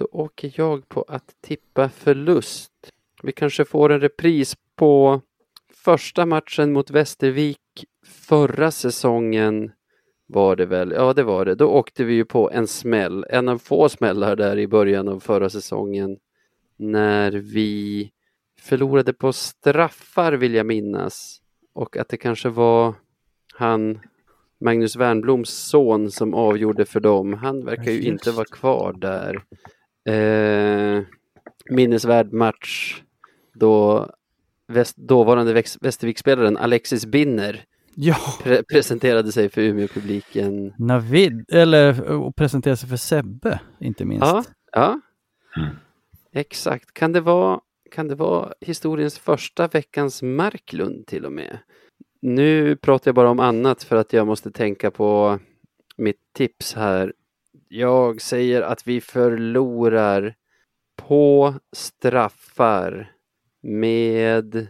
[0.00, 2.72] Då åker jag på att tippa förlust.
[3.22, 5.20] Vi kanske får en repris på
[5.74, 9.72] första matchen mot Västervik förra säsongen
[10.26, 10.92] var det väl.
[10.92, 11.54] Ja, det var det.
[11.54, 15.20] Då åkte vi ju på en smäll, en av få smällar där i början av
[15.20, 16.18] förra säsongen
[16.76, 18.10] när vi
[18.60, 21.40] förlorade på straffar vill jag minnas
[21.72, 22.94] och att det kanske var
[23.54, 24.00] han
[24.60, 27.34] Magnus Wernbloms son som avgjorde för dem.
[27.34, 29.42] Han verkar ju inte vara kvar där.
[30.10, 31.02] Eh,
[31.70, 33.02] minnesvärd match
[33.54, 34.06] då
[34.68, 40.74] väst, dåvarande väx, Västerviksspelaren Alexis Binner Ja, pre presenterade sig för Umeå-publiken.
[40.78, 44.26] Navid, eller och presentera sig för Sebbe, inte minst.
[44.26, 45.00] Ja, ja.
[45.56, 45.76] Mm.
[46.32, 46.94] exakt.
[46.94, 51.58] Kan det, vara, kan det vara historiens första veckans Marklund till och med?
[52.22, 55.38] Nu pratar jag bara om annat för att jag måste tänka på
[55.96, 57.12] mitt tips här.
[57.72, 60.34] Jag säger att vi förlorar
[60.96, 63.12] på straffar
[63.62, 64.68] med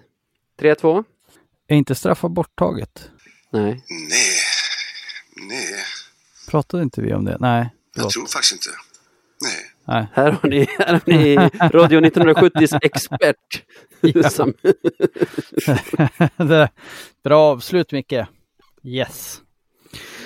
[0.61, 1.05] 3-2.
[1.69, 3.11] Är inte straffar borttaget?
[3.53, 3.63] Nej.
[3.63, 3.83] Nej,
[5.49, 5.67] nej,
[6.49, 7.37] Pratade inte vi om det?
[7.41, 7.61] Nej.
[7.61, 8.13] jag Förlåt.
[8.13, 8.71] tror faktiskt inte.
[9.43, 9.71] Nej.
[9.85, 10.07] Nej.
[10.13, 11.37] Här har ni, här har ni
[11.79, 13.65] Radio 1970s expert.
[14.33, 14.55] Som,
[16.49, 16.71] det,
[17.25, 18.15] bra avslut Micke.
[18.85, 19.41] Yes.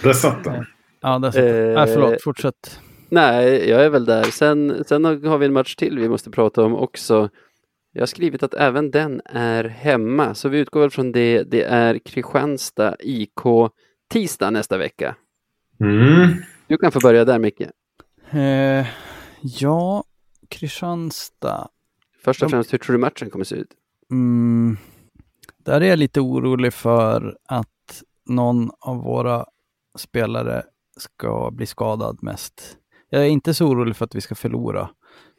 [0.02, 0.66] Där satt den.
[1.04, 2.80] Ja, där Eh, Nej, förlåt, fortsätt.
[3.08, 4.22] nej, jag är väl där.
[4.22, 7.28] Sen, sen har vi en match till vi måste prata om också.
[7.92, 11.42] Jag har skrivit att även den är hemma, så vi utgår väl från det.
[11.42, 13.40] Det är Kristianstad IK
[14.10, 15.16] tisdag nästa vecka.
[15.80, 16.28] Mm.
[16.66, 17.60] Du kan få börja där Micke.
[18.30, 18.86] Eh,
[19.42, 20.04] ja,
[20.48, 21.68] Kristianstad.
[22.24, 23.70] Först och främst, hur tror du matchen kommer se ut?
[24.10, 24.76] Mm,
[25.58, 29.46] där är jag lite orolig för att någon av våra
[29.98, 30.62] spelare
[30.96, 32.76] ska bli skadad mest.
[33.10, 34.90] Jag är inte så orolig för att vi ska förlora,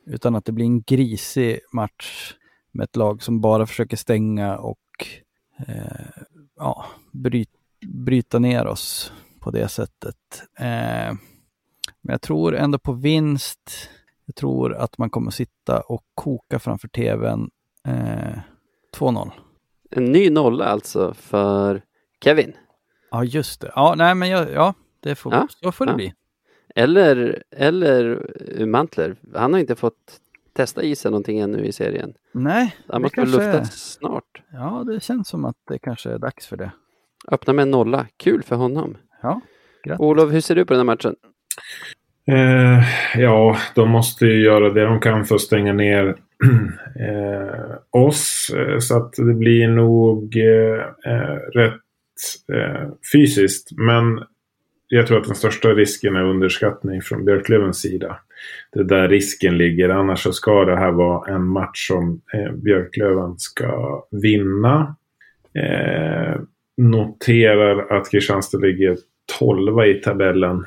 [0.06, 2.34] utan att det blir en grisig match
[2.72, 4.80] med ett lag som bara försöker stänga och
[5.68, 6.24] eh,
[6.56, 7.50] ja, bryt,
[7.86, 10.44] bryta ner oss på det sättet.
[10.60, 11.14] Eh,
[12.02, 13.90] men jag tror ändå på vinst.
[14.26, 17.50] Jag tror att man kommer sitta och koka framför tvn.
[17.88, 18.40] Eh,
[18.98, 19.32] 2-0.
[19.92, 21.82] En ny nolla alltså för
[22.24, 22.54] Kevin.
[23.12, 23.72] Ja, just det.
[23.76, 24.74] Ja, nej, men jag, ja,
[25.06, 25.96] det får, Ja, så får det ja.
[25.96, 26.14] bli.
[26.76, 28.22] Eller, eller
[28.60, 29.16] uh, Mantler.
[29.36, 30.20] Han har inte fått
[30.54, 32.14] testa isen någonting ännu i serien.
[32.32, 34.42] Nej, Han det måste kanske, luftas snart.
[34.54, 36.72] ja, det känns som att det kanske är dags för det.
[37.28, 38.08] Öppna med en nolla.
[38.18, 38.98] Kul för honom.
[39.22, 39.42] Ja,
[39.84, 40.00] grattis.
[40.00, 41.16] Olof, hur ser du på den här matchen?
[42.28, 42.84] Eh,
[43.22, 46.08] ja, de måste ju göra det de kan för att stänga ner
[47.00, 48.52] eh, oss.
[48.58, 51.82] Eh, så att det blir nog eh, eh, rätt
[52.54, 53.70] eh, fysiskt.
[53.78, 54.20] Men
[54.88, 58.20] jag tror att den största risken är underskattning från Björklövens sida.
[58.74, 59.90] Det är där risken ligger.
[59.90, 64.96] Annars så ska det här vara en match som eh, Björklöven ska vinna.
[65.54, 66.42] Eh,
[66.78, 68.98] noterar att Kristianstad ligger
[69.40, 70.66] 12 i tabellen.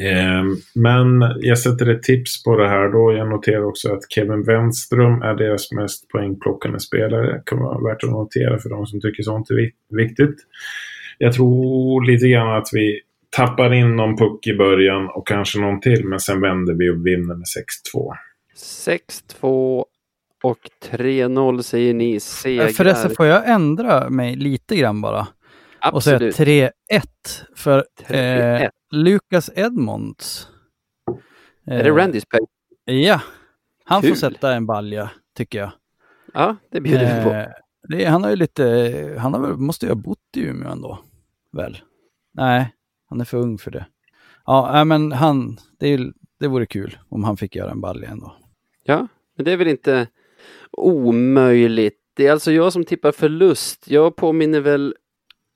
[0.00, 3.12] Eh, Men jag sätter ett tips på det här då.
[3.12, 7.32] Jag noterar också att Kevin Wenström är deras mest poängplockande spelare.
[7.32, 10.36] Det kan vara värt att notera för de som tycker sånt är viktigt.
[11.22, 13.00] Jag tror lite grann att vi
[13.36, 16.04] tappar in någon puck i början och kanske någon till.
[16.04, 17.44] Men sen vänder vi och vinner med
[17.94, 18.12] 6-2.
[19.40, 19.84] 6-2
[20.42, 20.58] och
[20.90, 22.68] 3-0 säger ni Eh, segrar.
[22.68, 25.26] Förresten får jag ändra mig lite grann bara
[25.92, 26.38] och säga Absolut.
[26.38, 26.70] 3-1
[27.56, 28.70] för eh, 3-1.
[28.90, 30.48] Lukas Edmonds.
[31.66, 32.46] Är det Randys peng?
[32.84, 33.20] Ja,
[33.84, 34.10] han Kul.
[34.10, 35.70] får sätta en balja tycker jag.
[36.34, 37.30] Ja, det bjuder vi på.
[37.30, 37.46] Eh,
[37.88, 40.98] det, han har ju lite, han har måste ju ha bott i Umeå ändå,
[41.52, 41.78] väl?
[42.32, 42.74] Nej,
[43.08, 43.86] han är för ung för det.
[44.46, 48.36] Ja, men han, det, är, det vore kul om han fick göra en balja ändå.
[48.84, 50.06] Ja, men det är väl inte
[50.70, 51.98] omöjligt.
[52.14, 53.90] Det är alltså jag som tippar förlust.
[53.90, 54.94] Jag påminner väl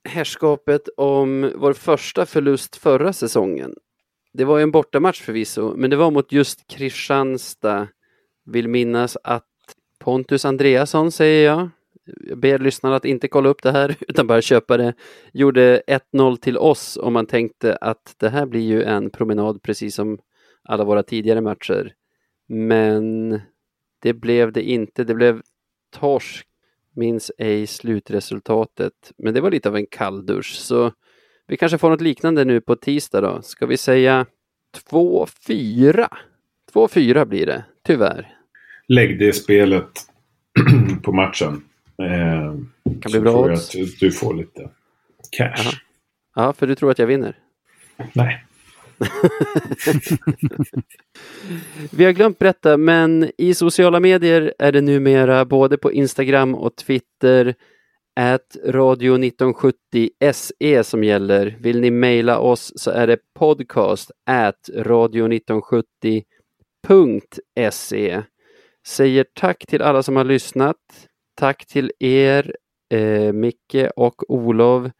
[0.09, 3.74] herrskapet om vår första förlust förra säsongen.
[4.32, 7.88] Det var ju en bortamatch förvisso, men det var mot just Kristianstad.
[8.45, 9.45] Vill minnas att
[9.99, 11.68] Pontus Andreasson, säger jag,
[12.05, 14.95] jag ber lyssnarna att inte kolla upp det här utan bara köpa det,
[15.33, 15.83] gjorde
[16.13, 20.19] 1-0 till oss och man tänkte att det här blir ju en promenad precis som
[20.63, 21.93] alla våra tidigare matcher.
[22.49, 23.41] Men
[24.03, 25.05] det blev det inte.
[25.05, 25.43] Det blev
[25.93, 26.47] torsk.
[26.97, 29.13] Minns ej slutresultatet.
[29.19, 30.55] Men det var lite av en kalldusch.
[30.55, 30.93] Så
[31.47, 33.43] vi kanske får något liknande nu på tisdag då.
[33.43, 34.27] Ska vi säga
[34.91, 36.09] 2-4?
[36.75, 38.37] 2-4 blir det, tyvärr.
[38.89, 39.91] Lägg det spelet
[41.03, 41.63] på matchen.
[42.03, 42.55] Eh,
[43.01, 43.74] Kan bli bra odds.
[43.74, 44.70] att du, får lite
[45.30, 45.55] cash.
[45.61, 45.70] Aha.
[46.34, 47.38] Ja, för du tror att jag vinner.
[48.12, 48.45] Nej.
[51.90, 56.76] Vi har glömt berätta, men i sociala medier är det numera både på Instagram och
[56.76, 57.55] Twitter
[58.20, 61.57] at radio 1970 SE som gäller.
[61.61, 68.22] Vill ni mejla oss så är det podcast at radio 1970.se.
[68.86, 70.76] Säger tack till alla som har lyssnat.
[71.35, 72.55] Tack till er,
[72.93, 74.93] eh, Micke och Olof.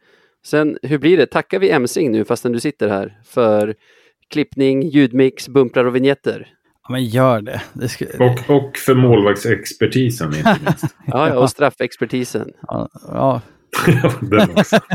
[0.45, 1.25] Sen, hur blir det?
[1.25, 3.75] Tackar vi Emsing nu fastän du sitter här för
[4.29, 6.47] klippning, ljudmix, bumprar och vignetter?
[6.87, 7.61] Ja, men gör det.
[7.73, 10.95] det ska, Och, och för målvaktsexpertisen inte minst.
[11.07, 12.51] Ja, ja och straffexpertisen.
[12.61, 13.41] ja, ja,
[14.21, 14.79] Den också.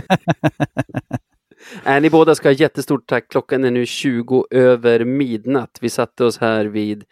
[1.86, 3.28] Äh, ni båda ska ha jättestort tack.
[3.28, 5.78] Klockan är nu 20 över midnatt.
[5.80, 7.05] Vi satte oss här vid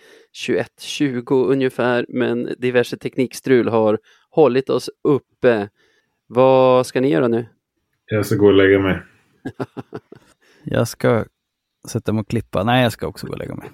[0.47, 3.99] 21.20 ungefär, men diverse teknikstrul har
[4.39, 5.69] hållit oss uppe.
[6.27, 7.47] Vad ska ni göra nu?
[8.07, 9.03] Jag ska gå och lägga mig.
[10.65, 11.25] jag ska
[11.89, 12.65] sätta mig och klippa.
[12.65, 13.71] Nej, jag ska också gå och lägga mig.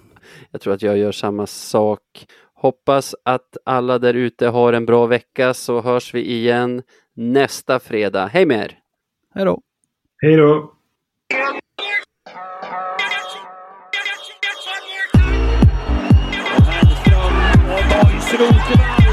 [0.51, 2.01] Jag tror att jag gör samma sak.
[2.55, 6.83] Hoppas att alla där ute har en bra vecka så hörs vi igen
[7.15, 8.27] nästa fredag.
[8.27, 8.79] Hej med er!
[9.35, 9.61] Hej då!
[10.23, 10.71] Hej då!
[18.39, 19.04] Rotevall